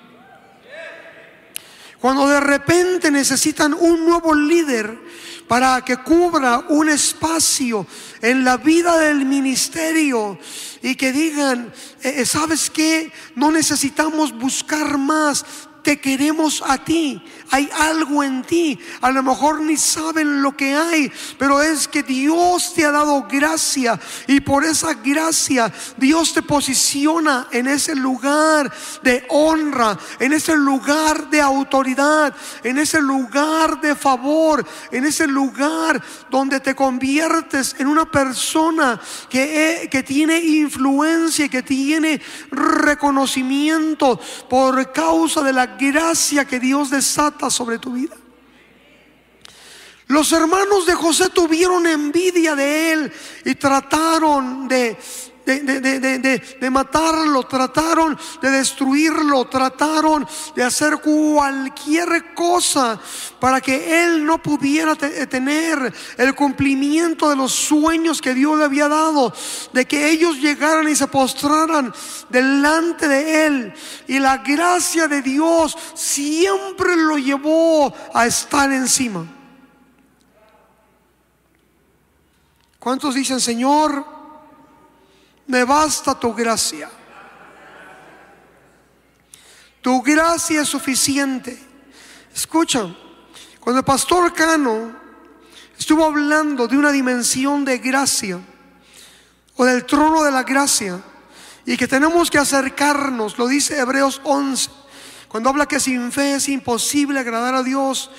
[2.03, 4.99] Cuando de repente necesitan un nuevo líder
[5.47, 7.87] para que cubra un espacio
[8.21, 10.37] en la vida del ministerio
[10.83, 13.13] y que digan, eh, eh, ¿sabes qué?
[13.37, 15.47] No necesitamos buscar más,
[15.85, 17.23] te queremos a ti.
[17.53, 18.79] Hay algo en ti.
[19.03, 23.27] A lo mejor ni saben lo que hay, pero es que Dios te ha dado
[23.29, 30.57] gracia y por esa gracia Dios te posiciona en ese lugar de honra, en ese
[30.57, 32.35] lugar de autoridad,
[32.65, 39.89] en ese lugar de favor, en ese lugar donde te conviertes en una persona que,
[39.91, 42.19] que tiene influencia, que tiene
[42.51, 48.17] reconocimiento por causa de la gracia que Dios desata sobre tu vida.
[50.07, 53.13] Los hermanos de José tuvieron envidia de él
[53.45, 54.69] y trataron
[55.45, 62.99] de, de, matarlo, trataron de destruirlo, trataron de hacer cualquier cosa
[63.41, 68.65] para que él no pudiera eh, tener el cumplimiento de los sueños que Dios le
[68.65, 69.33] había dado,
[69.73, 71.93] de que ellos llegaran y se postraran
[72.29, 73.75] delante de él.
[74.07, 79.27] Y la gracia de Dios siempre lo llevó a estar encima.
[82.79, 84.22] ¿Cuántos dicen, Señor,
[85.53, 86.89] me basta tu gracia.
[89.83, 91.63] Tu gracia es suficiente.
[92.35, 92.87] Escucha,
[93.61, 94.97] cuando el pastor Cano
[95.79, 98.41] estuvo hablando de una dimensión de gracia
[99.55, 101.03] o del trono de la gracia
[101.67, 104.71] y que tenemos que acercarnos, lo dice Hebreos 11,
[105.29, 108.11] cuando habla que sin fe es imposible agradar a Dios,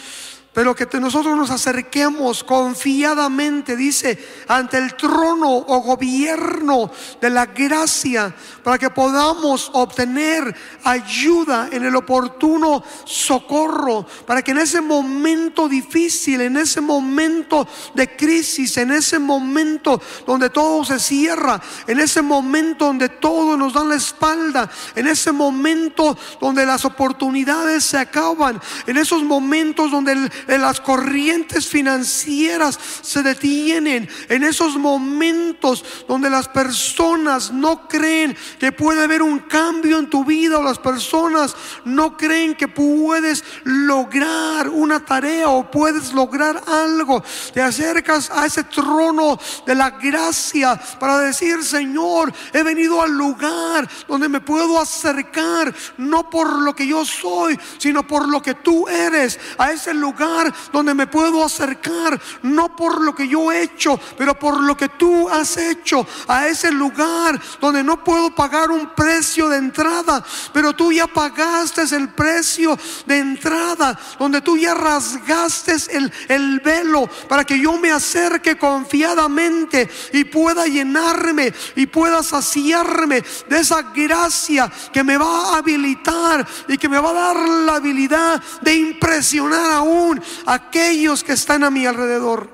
[0.54, 8.34] pero que nosotros nos acerquemos confiadamente, dice, ante el trono o gobierno de la gracia,
[8.64, 16.42] para que podamos obtener ayuda en el oportuno socorro, para que en ese momento difícil,
[16.42, 22.86] en ese momento de crisis, en ese momento donde todo se cierra, en ese momento
[22.86, 28.98] donde todo nos dan la espalda, en ese momento donde las oportunidades se acaban, en
[28.98, 37.88] esos momentos donde las corrientes financieras se detienen, en esos momentos donde las personas no
[37.88, 41.54] creen que puede haber un cambio en tu vida o las personas
[41.84, 47.22] no creen que puedes lograr una tarea o puedes lograr algo,
[47.54, 53.86] te acercas a ese trono de la gracia para decir, Señor, he venido al lugar
[54.08, 58.88] donde me puedo acercar, no por lo que yo soy, sino por lo que tú
[58.88, 64.00] eres, a ese lugar donde me puedo acercar, no por lo que yo he hecho,
[64.18, 68.94] pero por lo que tú has hecho, a ese lugar donde no puedo pagar un
[68.94, 70.24] precio de entrada,
[70.54, 77.10] pero tú ya pagaste el precio de entrada, donde tú ya rasgaste el, el velo
[77.28, 84.72] para que yo me acerque confiadamente y pueda llenarme y pueda saciarme de esa gracia
[84.92, 89.72] que me va a habilitar y que me va a dar la habilidad de impresionar
[89.72, 92.50] aún a aquellos que están a mi alrededor.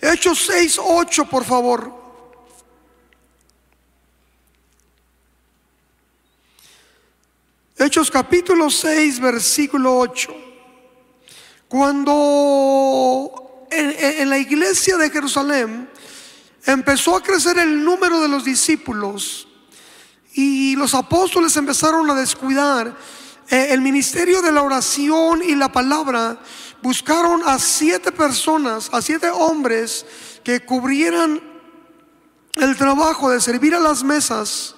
[0.00, 2.03] Hechos 6, 8, por favor.
[7.84, 10.34] Hechos capítulo 6, versículo 8.
[11.68, 15.90] Cuando en, la iglesia de Jerusalén
[16.64, 19.46] empezó a crecer el número de los discípulos
[20.32, 22.96] y los apóstoles empezaron a descuidar
[23.50, 26.40] eh, el ministerio de la oración y la palabra,
[26.80, 30.06] buscaron a siete personas, a siete hombres
[30.42, 31.38] que cubrieran
[32.54, 34.74] el trabajo de servir a las mesas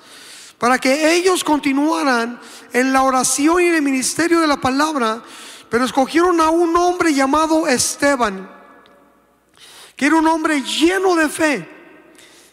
[0.58, 2.40] para que ellos continuaran
[2.72, 5.22] en la oración y en el ministerio de la palabra,
[5.68, 8.50] pero escogieron a un hombre llamado Esteban,
[9.94, 11.68] que era un hombre lleno de fe,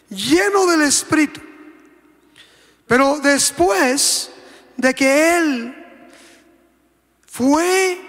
[0.08, 1.40] lleno del Espíritu.
[2.86, 4.30] Pero después
[4.76, 5.84] de que él
[7.26, 8.00] fue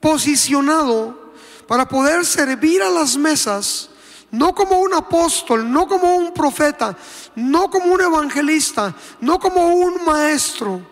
[0.00, 1.34] posicionado
[1.66, 3.90] para poder servir a las mesas,
[4.30, 6.96] no como un apóstol, no como un profeta,
[7.36, 10.82] no como un evangelista, no como un maestro,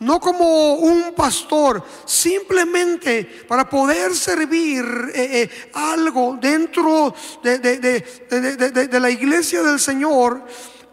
[0.00, 4.84] no como un pastor, simplemente para poder servir
[5.14, 10.42] eh, eh, algo dentro de, de la iglesia del Señor,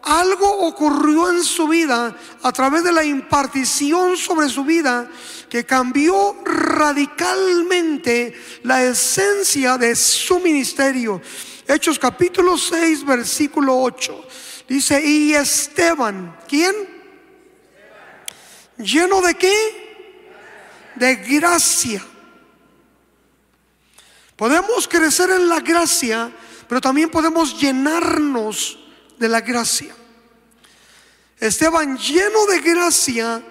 [0.04, 5.10] algo ocurrió en su vida a través de la impartición sobre su vida
[5.50, 8.34] que cambió radicalmente
[8.64, 11.22] la esencia de su ministerio.
[11.68, 14.28] Hechos capítulo 6, versículo 8.
[14.70, 16.74] Dice, y Esteban, ¿quién?
[18.78, 19.54] ¿Lleno de qué?
[20.96, 22.02] De gracia.
[24.38, 26.32] Podemos crecer en la gracia,
[26.70, 28.80] pero también podemos llenarnos
[29.18, 29.94] de la gracia.
[31.38, 33.44] Esteban lleno de gracia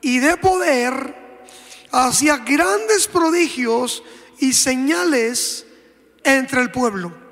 [0.00, 1.16] y de poder
[1.90, 4.02] hacía grandes prodigios
[4.38, 5.66] y señales
[6.24, 7.27] entre el pueblo.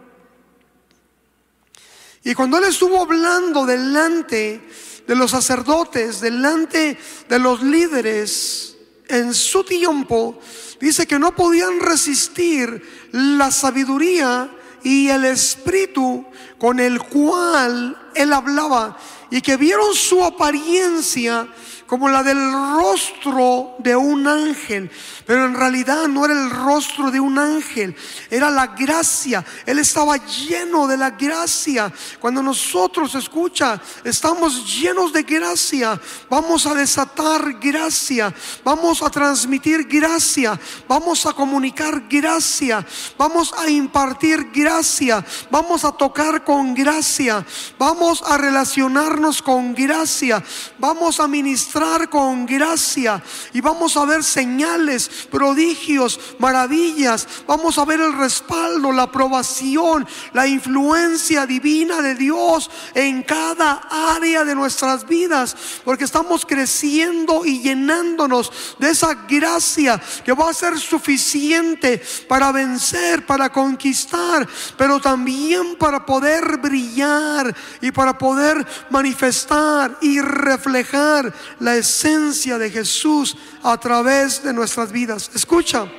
[2.26, 4.60] Y cuando él estuvo hablando delante
[5.06, 6.98] de los sacerdotes, delante
[7.28, 10.40] de los líderes, en su tiempo,
[10.80, 14.50] dice que no podían resistir la sabiduría
[14.82, 16.26] y el espíritu
[16.58, 18.98] con el cual él hablaba
[19.30, 21.46] y que vieron su apariencia
[21.86, 24.90] como la del rostro de un ángel.
[25.24, 27.94] Pero en realidad no era el rostro de un ángel,
[28.30, 29.44] era la gracia.
[29.64, 31.92] Él estaba lleno de la gracia.
[32.20, 36.00] Cuando nosotros escucha, estamos llenos de gracia.
[36.28, 38.34] Vamos a desatar gracia.
[38.64, 40.58] Vamos a transmitir gracia.
[40.88, 42.84] Vamos a comunicar gracia.
[43.16, 45.24] Vamos a impartir gracia.
[45.50, 47.44] Vamos a tocar con gracia.
[47.78, 50.42] Vamos a relacionarnos con gracia.
[50.78, 51.75] Vamos a ministrar
[52.08, 53.22] con gracia.
[53.52, 57.28] Y vamos a ver señales prodigios, maravillas.
[57.46, 63.82] Vamos a ver el respaldo, la aprobación, la influencia divina de Dios en cada
[64.14, 65.54] área de nuestras vidas,
[65.84, 73.26] porque estamos creciendo y llenándonos de esa gracia que va a ser suficiente para vencer,
[73.26, 74.48] para conquistar,
[74.78, 81.34] pero también para poder brillar y para poder manifestar y reflejar
[81.66, 85.32] la esencia de Jesús a través de nuestras vidas.
[85.34, 85.90] Escucha,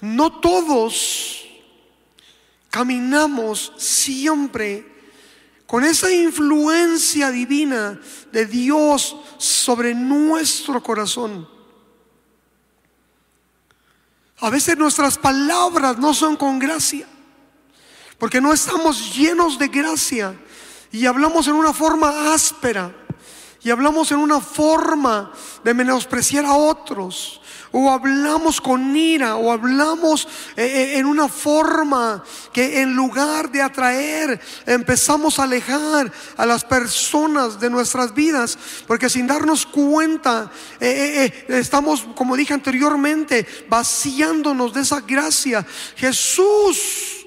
[0.00, 1.46] no todos
[2.70, 4.84] caminamos siempre
[5.64, 8.00] con esa influencia divina
[8.32, 11.48] de Dios sobre nuestro corazón.
[14.40, 17.06] A veces nuestras palabras no son con gracia,
[18.18, 20.36] porque no estamos llenos de gracia
[20.90, 22.99] y hablamos en una forma áspera
[23.62, 25.32] y hablamos en una forma
[25.62, 27.40] de menospreciar a otros
[27.72, 33.62] o hablamos con ira o hablamos eh, eh, en una forma que en lugar de
[33.62, 40.50] atraer empezamos a alejar a las personas de nuestras vidas porque sin darnos cuenta
[40.80, 45.64] eh, estamos como dije anteriormente vaciándonos de esa gracia.
[45.96, 47.26] Jesús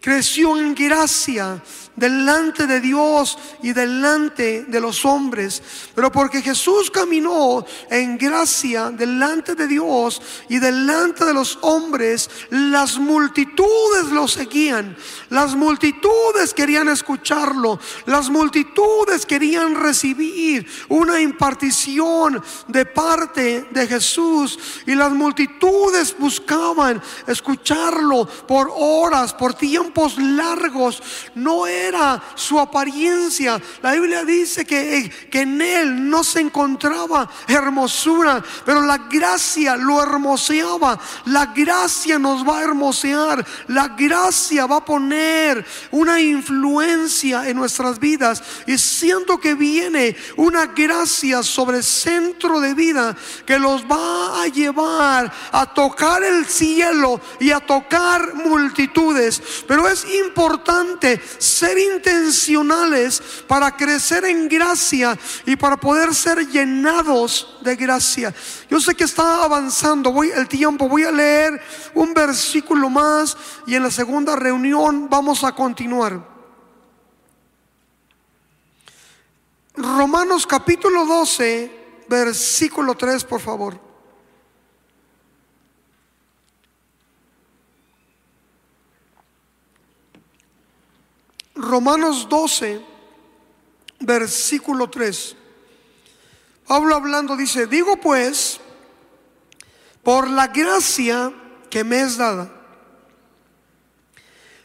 [0.00, 1.62] creció en gracia
[1.96, 5.62] delante de Dios y delante de los hombres.
[5.94, 12.98] Pero porque Jesús caminó en gracia delante de Dios y delante de los hombres, las
[12.98, 14.96] multitudes lo seguían.
[15.30, 17.78] Las multitudes querían escucharlo.
[18.06, 24.58] Las multitudes querían recibir una impartición de parte de Jesús.
[24.86, 31.02] Y las multitudes buscaban escucharlo por horas, por tiempos largos.
[31.34, 33.60] No era su apariencia.
[33.82, 40.02] La Biblia dice que, que en él no se encontraba hermosura, pero la gracia lo
[40.02, 40.98] hermoseaba.
[41.26, 43.44] La gracia nos va a hermosear.
[43.68, 48.42] La gracia va a poner una influencia en nuestras vidas.
[48.66, 53.16] Y siento que viene una gracia sobre el centro de vida
[53.46, 59.42] que los va a llevar a tocar el cielo y a tocar multitudes.
[59.66, 67.76] Pero es importante ser intencionales para crecer en gracia y para poder ser llenados de
[67.76, 68.34] gracia.
[68.70, 71.60] Yo sé que está avanzando voy, el tiempo, voy a leer
[71.94, 76.34] un versículo más y en la segunda reunión vamos a continuar.
[79.76, 83.83] Romanos capítulo 12, versículo 3, por favor.
[91.64, 92.80] Romanos 12,
[94.00, 95.36] versículo 3.
[96.66, 98.60] Pablo hablando dice, digo pues,
[100.02, 101.32] por la gracia
[101.70, 102.50] que me es dada,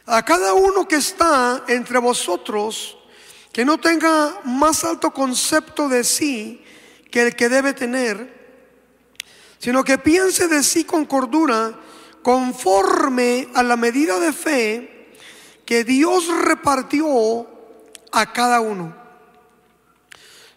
[0.06, 2.96] a cada uno que está entre vosotros,
[3.52, 6.64] que no tenga más alto concepto de sí
[7.10, 8.38] que el que debe tener,
[9.58, 11.74] sino que piense de sí con cordura,
[12.22, 14.99] conforme a la medida de fe
[15.70, 17.46] que Dios repartió
[18.10, 18.92] a cada uno.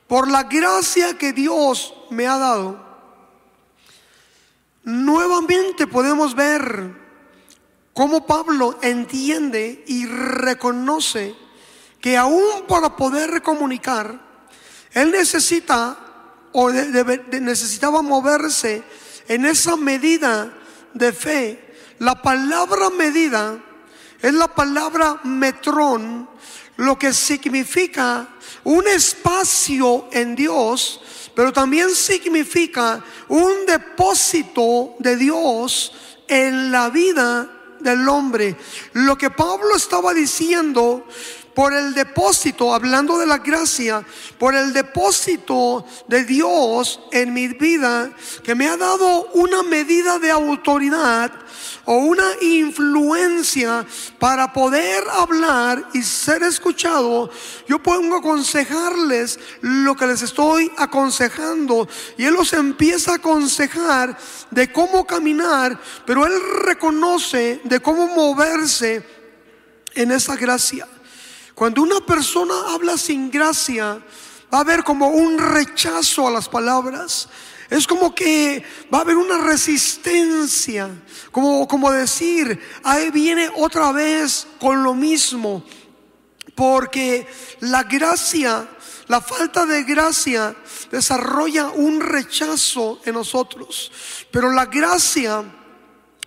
[0.07, 2.83] Por la gracia que Dios me ha dado,
[4.83, 6.95] nuevamente podemos ver
[7.93, 11.35] cómo Pablo entiende y reconoce
[12.01, 14.19] que aún para poder comunicar,
[14.93, 15.95] él necesita
[16.53, 18.81] o necesitaba moverse
[19.27, 20.51] en esa medida
[20.95, 21.75] de fe.
[21.99, 23.59] La palabra medida
[24.23, 26.29] es la palabra metrón,
[26.77, 28.29] lo que significa
[28.63, 31.01] un espacio en Dios,
[31.35, 35.91] pero también significa un depósito de Dios
[36.27, 37.49] en la vida
[37.81, 38.55] del hombre.
[38.93, 41.05] Lo que Pablo estaba diciendo
[41.53, 44.05] por el depósito, hablando de la gracia,
[44.37, 48.11] por el depósito de Dios en mi vida,
[48.43, 51.31] que me ha dado una medida de autoridad
[51.85, 53.85] o una influencia
[54.19, 57.29] para poder hablar y ser escuchado,
[57.67, 61.87] yo puedo aconsejarles lo que les estoy aconsejando.
[62.17, 64.17] Y Él los empieza a aconsejar
[64.51, 66.33] de cómo caminar, pero Él
[66.63, 69.05] reconoce de cómo moverse
[69.95, 70.87] en esa gracia.
[71.55, 74.01] Cuando una persona habla sin gracia,
[74.53, 77.29] va a haber como un rechazo a las palabras.
[77.69, 80.89] Es como que va a haber una resistencia,
[81.31, 85.63] como, como decir, ahí viene otra vez con lo mismo,
[86.53, 87.25] porque
[87.61, 88.67] la gracia,
[89.07, 90.55] la falta de gracia
[90.91, 93.91] desarrolla un rechazo en nosotros,
[94.29, 95.43] pero la gracia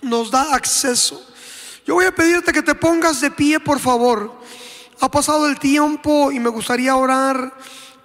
[0.03, 1.25] nos da acceso.
[1.87, 4.46] Yo voy a pedirte que te pongas de pie, por favor.
[5.01, 7.53] Ha pasado el tiempo y me gustaría orar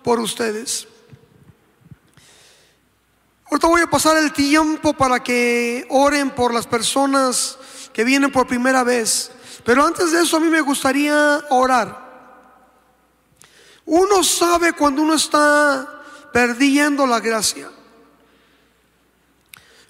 [0.04, 0.88] por ustedes.
[3.50, 7.58] Ahorita voy a pasar el tiempo para que oren por las personas
[7.94, 9.32] que vienen por primera vez.
[9.66, 12.10] Pero antes de eso a mí me gustaría orar.
[13.86, 17.70] Uno sabe cuando uno está perdiendo la gracia.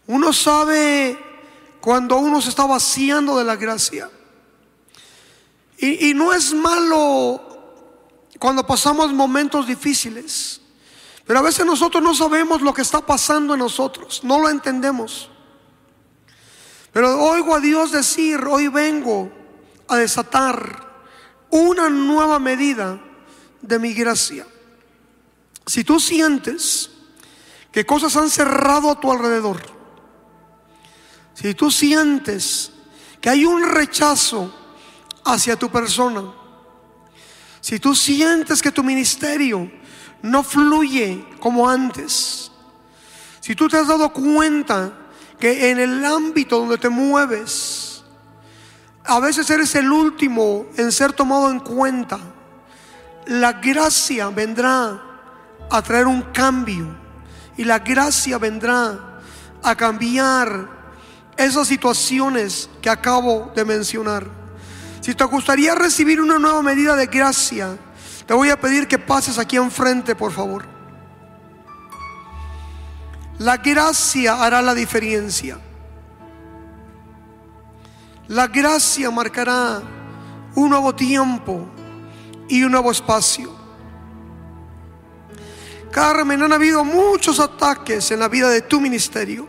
[0.07, 1.17] Uno sabe
[1.79, 4.09] cuando uno se está vaciando de la gracia.
[5.81, 7.41] Y, no es malo
[8.37, 10.61] cuando pasamos momentos difíciles.
[11.25, 15.29] Pero a veces nosotros no sabemos lo que está pasando en nosotros, no lo entendemos.
[16.93, 19.31] Pero oigo a Dios decir, hoy vengo
[19.87, 20.87] a desatar
[21.49, 23.01] una nueva medida
[23.61, 24.45] de mi gracia.
[25.65, 26.91] Si tú sientes
[27.71, 29.81] que cosas han cerrado a tu alrededor,
[31.33, 32.71] Si tú sientes
[33.19, 34.60] que hay un rechazo
[35.23, 36.23] hacia tu persona,
[37.59, 39.71] si tú sientes que tu ministerio
[40.21, 42.51] no fluye como antes,
[43.39, 44.93] si tú te has dado cuenta
[45.39, 48.03] que en el ámbito donde te mueves,
[49.03, 52.19] a veces eres el último en ser tomado en cuenta,
[53.27, 55.01] la gracia vendrá
[55.69, 56.87] a traer un cambio
[57.57, 59.21] y la gracia vendrá
[59.63, 60.69] a cambiar
[61.37, 64.40] esas situaciones que acabo de mencionar.
[65.01, 67.75] Si te gustaría recibir una nueva medida de gracia,
[68.27, 70.63] te voy a pedir que pases aquí enfrente, por favor.
[73.39, 75.57] La gracia hará la diferencia.
[78.27, 79.81] La gracia marcará
[80.53, 81.67] un nuevo tiempo
[82.47, 83.51] y un nuevo espacio.
[85.91, 89.47] Carmen, han habido muchos ataques en la vida de tu ministerio.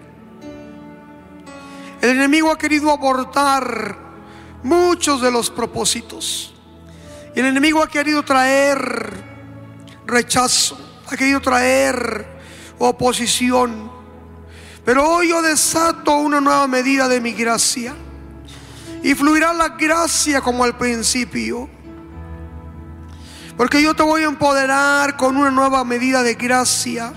[2.00, 4.11] El enemigo ha querido abortar
[4.62, 6.54] muchos de los propósitos.
[7.34, 9.24] Y el enemigo ha querido traer
[10.06, 12.26] rechazo, ha querido traer
[12.78, 13.90] oposición.
[14.84, 17.94] Pero hoy yo desato una nueva medida de mi gracia.
[19.02, 21.68] Y fluirá la gracia como al principio.
[23.56, 27.12] Porque yo te voy a empoderar con una nueva medida de gracia.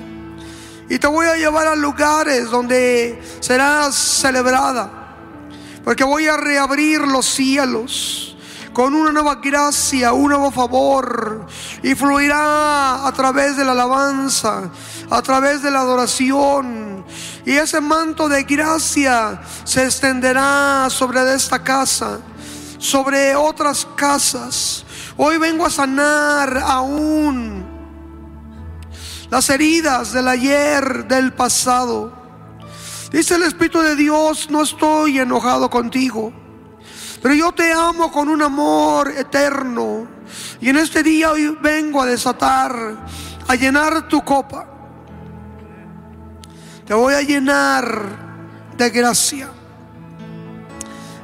[0.89, 5.04] Y te voy a llevar a lugares donde serás celebrada.
[5.85, 8.35] Porque voy a reabrir los cielos
[8.73, 11.47] con una nueva gracia, un nuevo favor.
[11.81, 14.69] Y fluirá a través de la alabanza,
[15.09, 17.05] a través de la adoración.
[17.45, 22.19] Y ese manto de gracia se extenderá sobre esta casa,
[22.77, 24.85] sobre otras casas
[25.17, 27.65] Hoy vengo a sanar aún
[29.29, 32.24] las heridas del ayer, del pasado.
[33.11, 36.33] Dice el Espíritu de Dios, no estoy enojado contigo,
[37.21, 40.07] pero yo te amo con un amor eterno.
[40.59, 43.05] Y en este día hoy vengo a desatar,
[43.47, 44.67] a llenar tu copa.
[46.85, 49.49] Te voy a llenar de gracia.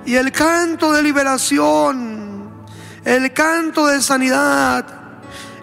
[0.06, 2.22] Y el canto de liberación
[3.04, 4.86] el canto de sanidad,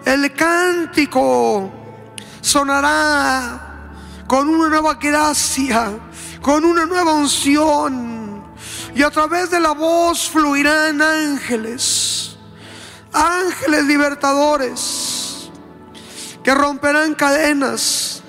[0.03, 1.71] el cántico
[2.41, 3.91] sonará
[4.27, 5.89] con una nueva gracia,
[6.41, 8.43] con una nueva unción.
[8.95, 12.37] Y a través de la voz fluirán ángeles,
[13.13, 15.49] ángeles libertadores,
[16.43, 18.23] que romperán cadenas,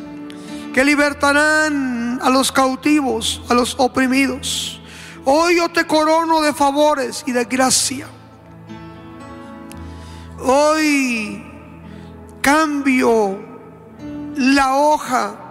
[0.73, 4.81] que libertarán a los cautivos, a los oprimidos.
[5.25, 8.07] Hoy yo te corono de favores y de gracia.
[10.39, 11.45] Hoy
[12.41, 13.39] cambio
[14.37, 15.50] la hoja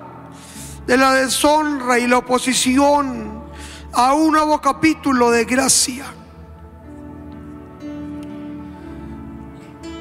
[0.90, 3.44] de la deshonra y la oposición
[3.94, 6.08] a un nuevo capítulo de gracia.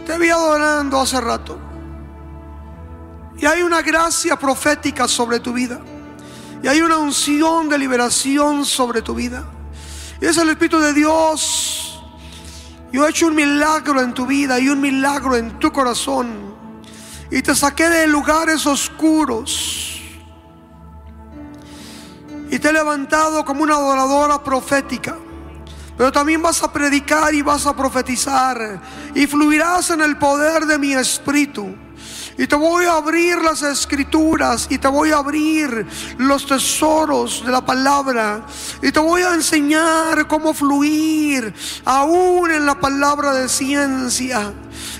[0.07, 1.59] Te vi adorando hace rato.
[3.37, 5.79] Y hay una gracia profética sobre tu vida.
[6.63, 9.45] Y hay una unción de liberación sobre tu vida.
[10.23, 11.85] Y es el Espíritu de Dios
[12.91, 16.55] yo he hecho un milagro en tu vida y un milagro en tu corazón.
[17.31, 19.98] Y te saqué de lugares oscuros.
[22.59, 25.17] Te he levantado como una adoradora profética.
[25.97, 28.81] Pero también vas a predicar y vas a profetizar.
[29.15, 31.75] Y fluirás en el poder de mi espíritu.
[32.39, 35.85] Y te voy a abrir las escrituras y te voy a abrir
[36.19, 38.47] los tesoros de la palabra.
[38.81, 41.53] Y te voy a enseñar cómo fluir
[41.85, 44.53] aún en la palabra de ciencia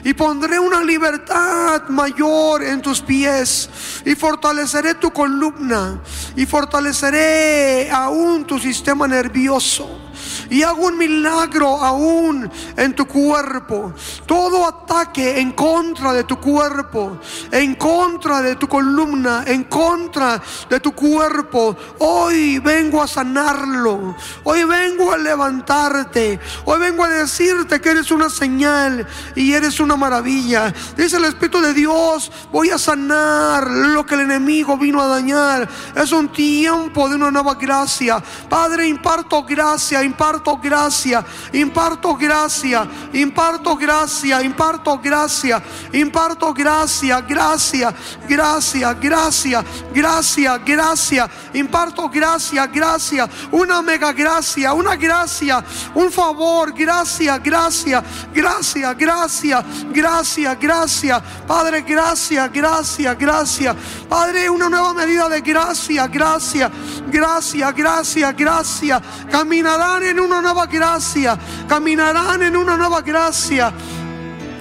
[0.05, 3.71] y pondré una libertad mayor en tus pies
[4.05, 6.01] y fortaleceré tu columna
[6.35, 10.08] y fortaleceré aún tu sistema nervioso
[10.51, 13.93] y hago un milagro aún en tu cuerpo.
[14.27, 17.19] Todo ataque en contra de tu cuerpo,
[17.51, 24.17] en contra de tu columna, en contra de tu cuerpo, hoy vengo a sanarlo.
[24.45, 26.41] Hoy vengo a levantarte.
[26.65, 30.73] Hoy vengo a decirte que eres una señal y eres una maravilla.
[30.97, 35.69] Dice el Espíritu de Dios, voy a sanar lo que el enemigo vino a dañar.
[35.95, 38.23] Es un tiempo de una nueva gracia.
[38.49, 45.63] Padre, imparto gracia, imparto imparto gracia, imparto gracia, imparto gracia, imparto gracia,
[45.93, 47.93] imparto gracia, gracia,
[48.29, 55.65] gracia, gracia, gracia, gracia, imparto gracia, gracia, una mega gracia, una gracia,
[55.95, 63.75] un favor, gracia, gracia, gracia, gracia, gracia, gracia, Padre, gracia, gracia, gracia,
[64.09, 66.71] Padre, una nueva medida de gracia, gracia,
[67.11, 73.73] gracia, gracia, gracia, caminarán en una nueva gracia, caminarán en una nueva gracia.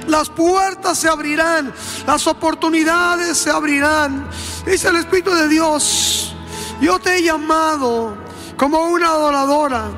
[0.07, 1.73] Las puertas se abrirán,
[2.05, 4.27] las oportunidades se abrirán.
[4.65, 6.33] Dice el Espíritu de Dios,
[6.81, 8.17] yo te he llamado
[8.55, 9.91] como una adoradora.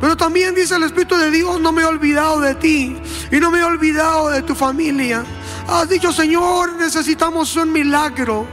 [0.00, 2.96] Pero también dice el Espíritu de Dios, no me he olvidado de ti
[3.32, 5.24] y no me he olvidado de tu familia.
[5.68, 8.46] Has dicho, Señor, necesitamos un milagro.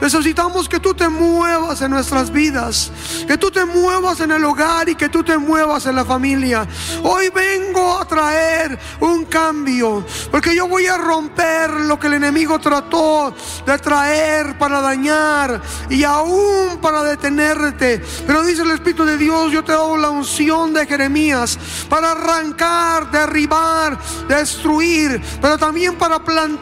[0.00, 2.92] Necesitamos que tú te muevas en nuestras vidas,
[3.26, 6.66] que tú te muevas en el hogar y que tú te muevas en la familia.
[7.02, 12.58] Hoy vengo a traer un cambio, porque yo voy a romper lo que el enemigo
[12.58, 13.34] trató
[13.66, 15.60] de traer para dañar
[15.90, 18.02] y aún para detenerte.
[18.26, 21.58] Pero dice el Espíritu de Dios, yo te doy la unción de Jeremías
[21.88, 23.98] para arrancar, derribar,
[24.28, 26.57] destruir, pero también para plantar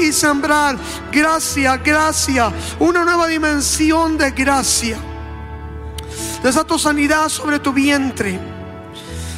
[0.00, 0.76] y sembrar.
[1.12, 4.98] Gracia, gracia una nueva dimensión de gracia.
[6.42, 8.38] Desato sanidad sobre tu vientre.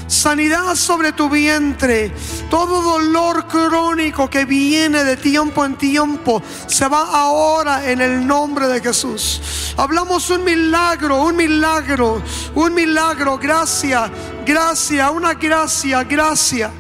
[0.06, 2.12] Sanidad sobre tu vientre.
[2.48, 8.66] Todo dolor crónico que viene de tiempo en tiempo se va ahora en el nombre
[8.68, 9.74] de Jesús.
[9.76, 12.22] Hablamos un milagro, un milagro,
[12.54, 13.38] un milagro.
[13.38, 14.10] Gracia,
[14.46, 16.70] gracia, una gracia, gracia,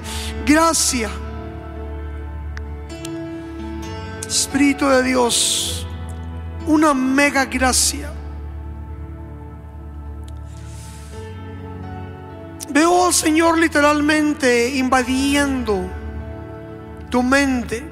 [0.46, 1.27] gracia.
[4.28, 5.86] Espíritu de Dios
[6.66, 8.12] una mega gracia.
[12.68, 15.90] Veo al Señor literalmente invadiendo
[17.08, 17.82] tu mente,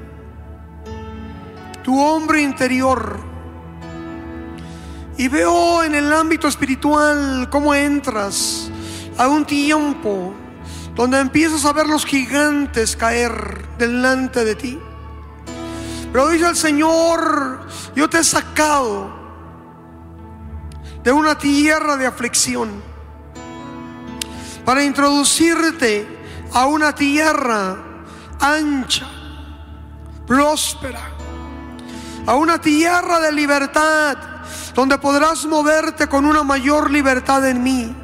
[1.83, 3.19] tu hombre interior.
[5.17, 8.71] Y veo en el ámbito espiritual cómo entras
[9.17, 10.35] a un tiempo
[10.95, 14.79] donde empiezas a ver los gigantes caer delante de ti.
[16.17, 19.15] Pero dice el Señor, yo te he sacado
[21.05, 22.83] de una tierra de aflicción
[24.65, 26.09] para introducirte
[26.55, 27.77] a una tierra
[28.41, 29.07] ancha,
[30.27, 31.03] próspera,
[32.27, 34.17] a una tierra de libertad,
[34.75, 37.95] donde podrás moverte con una mayor libertad en mí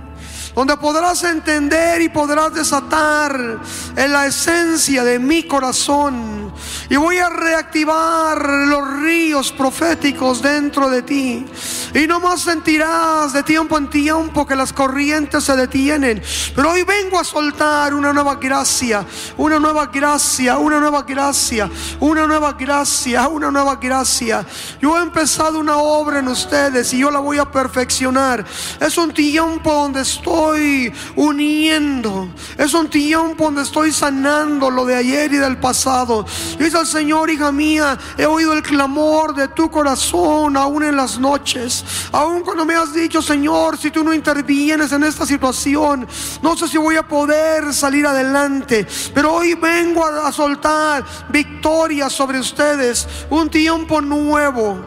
[0.55, 3.61] donde podrás entender y podrás desatar
[3.97, 6.53] en la esencia de mi corazón.
[6.89, 11.47] Y voy a reactivar los ríos proféticos dentro de ti.
[11.95, 16.23] Y no más sentirás de tiempo en tiempo que las corrientes se detienen.
[16.55, 19.05] Pero hoy vengo a soltar una nueva gracia,
[19.37, 21.71] una nueva gracia, una nueva gracia,
[22.01, 24.47] una nueva gracia, una nueva gracia.
[24.81, 28.45] Yo he empezado una obra en ustedes y yo la voy a perfeccionar.
[28.81, 32.29] Es un tiempo donde estoy uniendo.
[32.57, 36.25] Es un tiempo donde estoy sanando lo de ayer y del pasado.
[36.59, 41.19] Dice el Señor, hija mía, he oído el clamor de tu corazón aún en las
[41.19, 41.82] noches.
[42.13, 46.07] Aún cuando me has dicho, Señor, si tú no intervienes en esta situación,
[46.43, 48.87] no sé si voy a poder salir adelante.
[49.15, 53.07] Pero hoy vengo a, a soltar victoria sobre ustedes.
[53.31, 54.81] Un tiempo nuevo.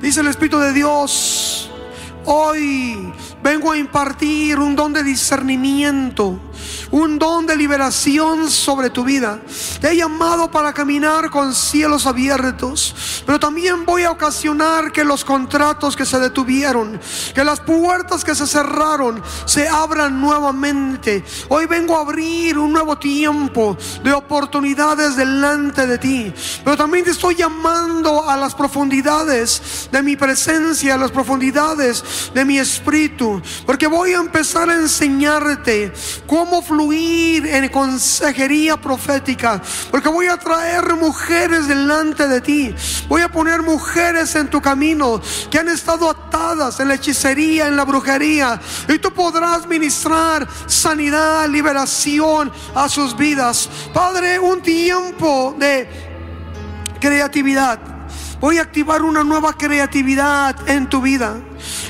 [0.00, 1.70] Dice el Espíritu de Dios.
[2.24, 6.38] Hoy vengo a impartir un don de discernimiento
[6.92, 9.40] un don de liberación sobre tu vida.
[9.80, 15.24] Te he llamado para caminar con cielos abiertos, pero también voy a ocasionar que los
[15.24, 17.00] contratos que se detuvieron,
[17.34, 21.24] que las puertas que se cerraron, se abran nuevamente.
[21.48, 26.32] Hoy vengo a abrir un nuevo tiempo de oportunidades delante de ti,
[26.62, 32.44] pero también te estoy llamando a las profundidades de mi presencia, a las profundidades de
[32.44, 35.90] mi espíritu, porque voy a empezar a enseñarte
[36.26, 39.60] cómo fluir en consejería profética,
[39.90, 42.74] porque voy a traer mujeres delante de ti.
[43.08, 45.20] Voy a poner mujeres en tu camino
[45.50, 51.48] que han estado atadas en la hechicería, en la brujería, y tú podrás ministrar sanidad,
[51.48, 53.68] liberación a sus vidas.
[53.92, 55.88] Padre, un tiempo de
[57.00, 57.78] creatividad.
[58.40, 61.36] Voy a activar una nueva creatividad en tu vida.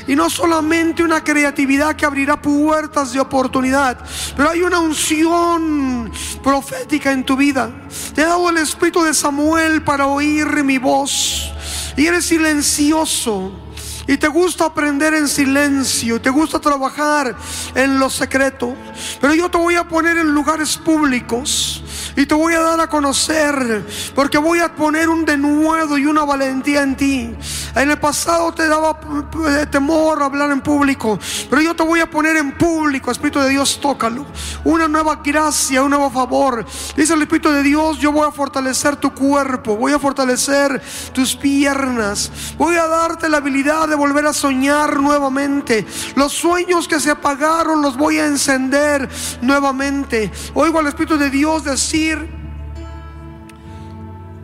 [0.07, 3.99] Y no solamente una creatividad que abrirá puertas de oportunidad,
[4.37, 6.11] pero hay una unción
[6.43, 7.71] profética en tu vida.
[8.15, 11.53] Te he dado el espíritu de Samuel para oír mi voz.
[11.97, 13.53] Y eres silencioso
[14.07, 17.37] y te gusta aprender en silencio, te gusta trabajar
[17.75, 18.75] en lo secreto,
[19.21, 21.83] pero yo te voy a poner en lugares públicos
[22.17, 26.25] y te voy a dar a conocer, porque voy a poner un denuedo y una
[26.25, 27.37] valentía en ti.
[27.75, 28.99] En el pasado te daba
[29.71, 31.19] temor hablar en público,
[31.49, 34.27] pero yo te voy a poner en público, Espíritu de Dios, tócalo.
[34.65, 36.67] Una nueva gracia, un nuevo favor.
[36.97, 40.83] Dice el Espíritu de Dios, yo voy a fortalecer tu cuerpo, voy a fortalecer
[41.15, 45.87] tus piernas, voy a darte la habilidad de volver a soñar nuevamente.
[46.15, 49.09] Los sueños que se apagaron los voy a encender
[49.41, 50.31] nuevamente.
[50.53, 52.42] Oigo al Espíritu de Dios decir,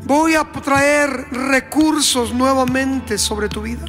[0.08, 3.84] voy a traer recursos nuevamente sobre tu vida.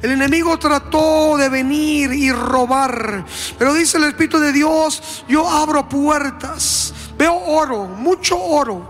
[0.00, 3.24] El enemigo trató de venir y robar,
[3.58, 6.94] pero dice el Espíritu de Dios, yo abro puertas.
[7.18, 8.88] Veo oro, mucho oro,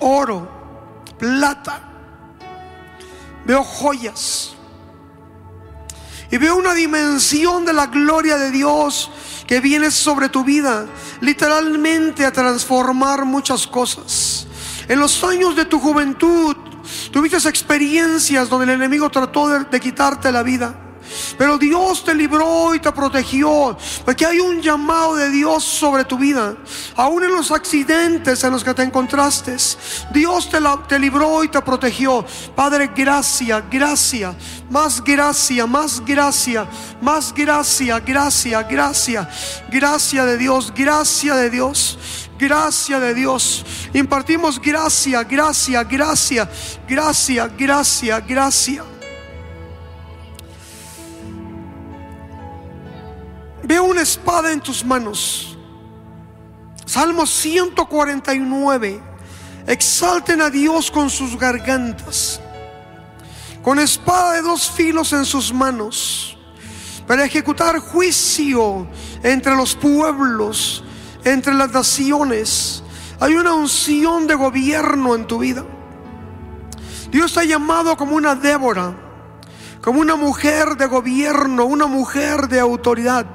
[0.00, 1.82] oro, plata.
[3.44, 4.54] Veo joyas.
[6.30, 9.10] Y veo una dimensión de la gloria de Dios
[9.46, 10.86] que viene sobre tu vida,
[11.20, 14.47] literalmente a transformar muchas cosas.
[14.88, 16.56] En los años de tu juventud,
[17.12, 20.74] tuviste experiencias donde el enemigo trató de, quitarte la vida.
[21.36, 23.76] Pero Dios te libró y te protegió.
[24.04, 26.54] Porque hay un llamado de Dios sobre tu vida.
[26.96, 29.56] Aún en los accidentes en los que te encontraste.
[30.12, 32.24] Dios te, te libró y te protegió.
[32.54, 34.34] Padre, gracia, gracia.
[34.70, 36.68] Más gracia, más gracia,
[37.00, 39.30] más gracia, gracia, gracia.
[39.70, 41.98] Gracia de Dios, gracia de Dios.
[42.38, 43.64] Gracia de Dios.
[43.92, 46.48] Impartimos gracia, gracia, gracia,
[46.86, 48.84] gracia, gracia, gracia.
[53.64, 55.58] Veo una espada en tus manos.
[56.86, 59.02] Salmo 149.
[59.66, 62.40] Exalten a Dios con sus gargantas,
[63.62, 66.38] con espada de dos filos en sus manos,
[67.06, 68.88] para ejecutar juicio
[69.22, 70.82] entre los pueblos,
[71.24, 72.82] entre las naciones.
[73.20, 75.64] Hay una unción de gobierno en tu vida.
[77.10, 78.94] Dios te ha llamado como una Débora,
[79.82, 83.26] como una mujer de gobierno, una mujer de autoridad.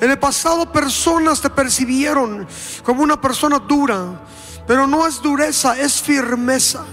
[0.00, 2.46] En el pasado personas te percibieron
[2.84, 4.20] como una persona dura,
[4.66, 6.84] pero no es dureza, es firmeza.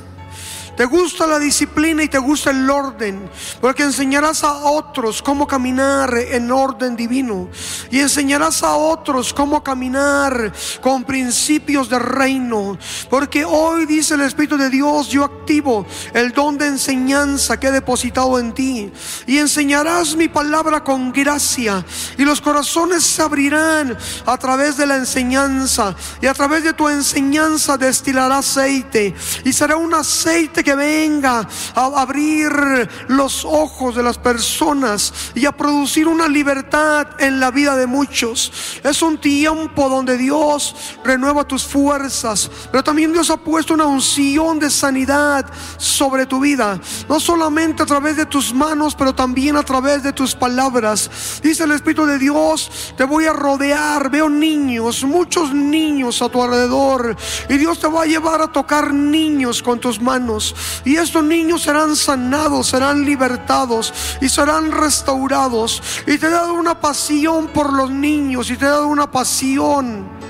[0.76, 3.30] Te gusta la disciplina y te gusta el orden,
[3.62, 7.50] porque enseñarás a otros cómo caminar en orden divino
[7.92, 10.52] y enseñarás a otros cómo caminar
[10.82, 12.78] con principios de reino,
[13.10, 17.72] porque hoy dice el Espíritu de Dios, yo activo el don de enseñanza que he
[17.72, 18.92] depositado en ti
[19.28, 21.86] y enseñarás mi palabra con gracia
[22.18, 23.96] y los corazones se abrirán
[24.26, 29.14] a través de la enseñanza y a través de tu enseñanza destilará aceite
[29.44, 32.52] y será un aceite que venga a abrir
[33.08, 38.52] los ojos de las personas y a producir una libertad en la vida de muchos.
[38.84, 44.60] Es un tiempo donde Dios renueva tus fuerzas, pero también Dios ha puesto una unción
[44.60, 45.46] de sanidad
[45.78, 50.14] sobre tu vida, no solamente a través de tus manos, pero también a través de
[50.14, 51.40] tus palabras.
[51.42, 56.42] Dice el Espíritu de Dios, te voy a rodear, veo niños, muchos niños a tu
[56.42, 57.16] alrededor,
[57.50, 60.53] y Dios te va a llevar a tocar niños con tus manos.
[60.86, 65.82] Y estos niños serán sanados, serán libertados y serán restaurados.
[66.08, 70.23] Y te he dado una pasión por los niños y te he dado una pasión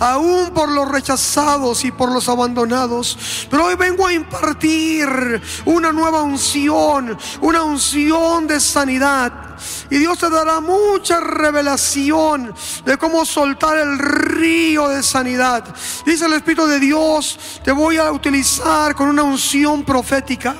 [0.00, 3.46] aún por los rechazados y por los abandonados.
[3.48, 9.50] Pero hoy vengo a impartir una nueva unción, una unción de sanidad
[9.90, 15.64] y Dios te dará mucha revelación de cómo soltar el río de sanidad.
[16.04, 20.56] Dice el Espíritu de Dios, te voy a utilizar con una unción profética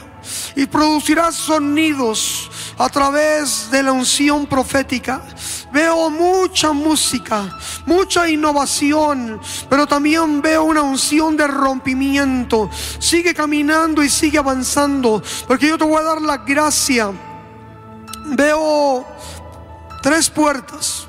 [0.56, 5.22] y producirás sonidos a través de la unción profética.
[5.72, 7.56] Veo mucha música,
[7.86, 12.70] mucha innovación, pero también veo una unción de rompimiento.
[12.98, 17.12] Sigue caminando y sigue avanzando, porque yo te voy a dar la gracia
[18.36, 19.06] veo
[20.02, 21.06] tres puertas.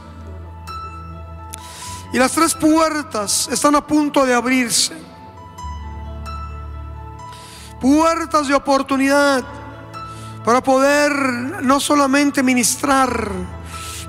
[2.13, 4.93] Y las tres puertas están a punto de abrirse.
[7.79, 9.43] Puertas de oportunidad
[10.43, 11.11] para poder
[11.63, 13.31] no solamente ministrar,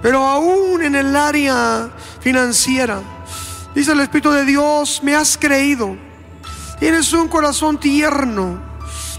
[0.03, 1.89] pero aún en el área
[2.21, 3.01] financiera.
[3.75, 5.97] Dice el Espíritu de Dios, me has creído.
[6.79, 8.61] Tienes un corazón tierno,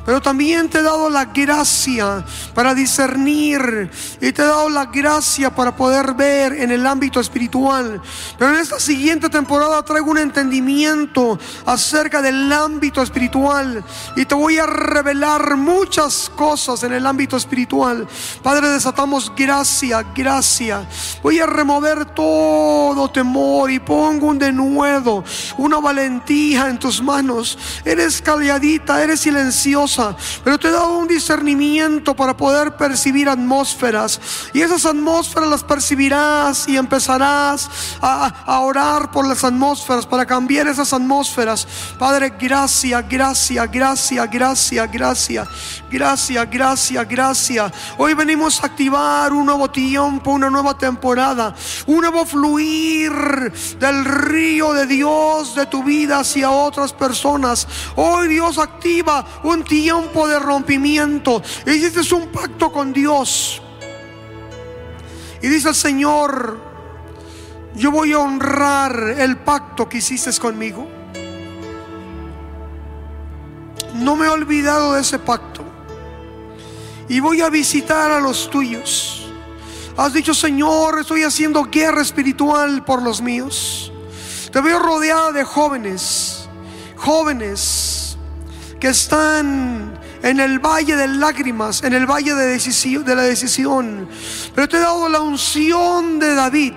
[0.06, 3.89] pero también te he dado la gracia para discernir
[4.20, 8.01] y te he dado la gracia para poder ver en el ámbito espiritual.
[8.38, 13.84] Pero en esta siguiente temporada traigo un entendimiento acerca del ámbito espiritual
[14.16, 18.08] y te voy a revelar muchas cosas en el ámbito espiritual.
[18.41, 20.88] Padre, desatamos gracia, gracia.
[21.22, 25.24] Voy a remover todo temor y pongo un denuedo,
[25.58, 27.58] una valentía en tus manos.
[27.86, 29.93] Eres calladita, eres silenciosa,
[30.44, 34.20] pero te he dado un discernimiento para poder percibir atmósferas.
[34.54, 37.70] Y esas atmósferas las percibirás y empezarás
[38.02, 41.68] a, orar por las atmósferas, para cambiar esas atmósferas.
[42.00, 45.48] Padre, gracia, gracia, gracia, gracia, gracia,
[45.91, 47.72] gracia, gracia, gracia.
[47.98, 51.54] Hoy venimos a activar un nuevo tiempo, una nueva temporada,
[51.88, 53.12] un nuevo fluir
[53.80, 57.68] del río de Dios de tu vida hacia otras personas.
[57.96, 61.42] Hoy Dios activa un tiempo de rompimiento.
[61.66, 63.62] Y este es un pacto con Dios.
[65.42, 66.58] Y dice el Señor,
[67.76, 70.88] yo voy a honrar el pacto que hiciste conmigo.
[73.96, 75.64] No me he olvidado de ese pacto.
[77.10, 79.28] Y voy a visitar a los tuyos.
[79.98, 83.92] Has dicho, Señor, estoy haciendo guerra espiritual por los míos.
[84.52, 86.48] Te veo rodeada de jóvenes,
[86.96, 87.93] jóvenes
[88.84, 94.10] que están en el valle de lágrimas, en el valle de, decisión, de la decisión.
[94.54, 96.74] Pero te he dado la unción de David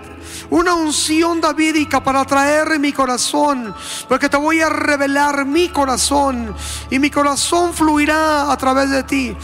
[0.51, 3.75] una unción davídica para traer mi corazón,
[4.09, 6.55] porque te voy a revelar mi corazón
[6.89, 9.37] y mi corazón fluirá a través de ti.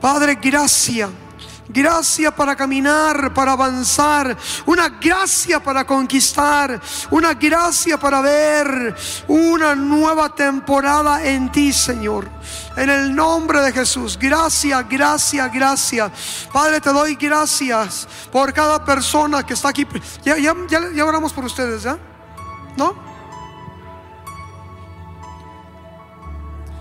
[0.00, 1.10] Padre, gracias.
[1.68, 4.36] Gracia para caminar, para avanzar.
[4.64, 6.80] Una gracia para conquistar.
[7.10, 8.96] Una gracia para ver
[9.28, 12.28] una nueva temporada en ti, Señor.
[12.76, 14.18] En el nombre de Jesús.
[14.18, 16.12] Gracias, gracias, gracias.
[16.52, 19.86] Padre, te doy gracias por cada persona que está aquí.
[20.24, 21.98] Ya, ya, ya, oramos por ustedes, ¿ya?
[22.76, 23.07] ¿No?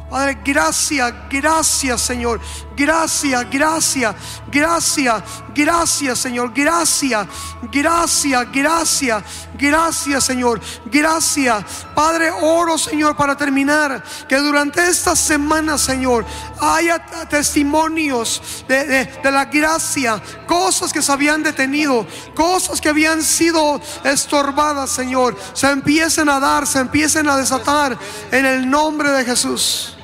[0.10, 2.40] Padre, gracias, gracias Señor.
[2.78, 4.16] Gracias, gracias,
[4.50, 6.54] gracias, gracias Señor.
[6.54, 7.28] Gracias,
[7.64, 9.24] gracias, gracias,
[9.56, 10.62] gracias Señor.
[10.86, 11.66] Gracias.
[11.94, 14.02] Padre, oro Señor para terminar.
[14.30, 16.26] Que durante esta semana Señor
[16.62, 20.22] haya testimonios de, de la gracia.
[20.46, 22.08] Cosas que se habían detenido.
[22.34, 25.36] Cosas que habían sido estorbadas Señor.
[25.52, 27.98] Se empiecen a dar, se empiecen a desatar
[28.32, 29.97] en el nombre de Jesús.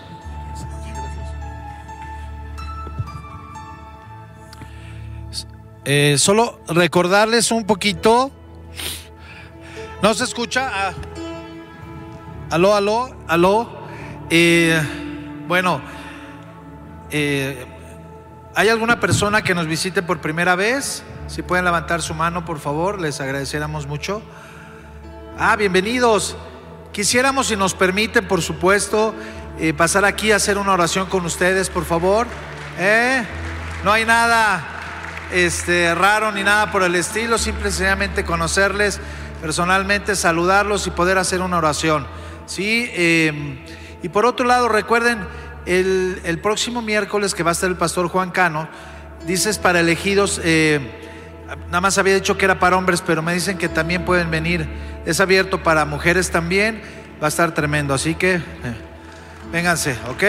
[5.85, 8.31] Eh, solo recordarles un poquito.
[10.01, 10.71] ¿No se escucha?
[10.71, 10.93] Ah.
[12.51, 13.69] Aló, aló, aló.
[14.29, 14.81] Eh,
[15.47, 15.81] bueno,
[17.11, 17.65] eh,
[18.55, 21.03] ¿hay alguna persona que nos visite por primera vez?
[21.27, 24.21] Si pueden levantar su mano, por favor, les agradeciéramos mucho.
[25.37, 26.37] Ah, bienvenidos.
[26.93, 29.13] Quisiéramos, si nos permiten, por supuesto,
[29.75, 32.27] pasar aquí a hacer una oración con ustedes, por favor.
[33.83, 34.72] No hay nada
[35.33, 38.99] este, raro ni nada por el estilo, simplemente conocerles
[39.41, 42.07] personalmente, saludarlos y poder hacer una oración.
[42.45, 42.89] ¿sí?
[42.93, 43.57] Em,
[44.01, 45.19] y por otro lado, recuerden,
[45.65, 48.67] el, próximo miércoles que va a estar el pastor Juan Cano,
[49.25, 50.79] dices para elegidos, eh,
[51.67, 54.67] nada más había dicho que era para hombres, pero me dicen que también pueden venir,
[55.05, 56.81] es abierto para mujeres también,
[57.21, 58.41] va a estar tremendo, así que eh,
[59.51, 60.23] vénganse, ¿ok?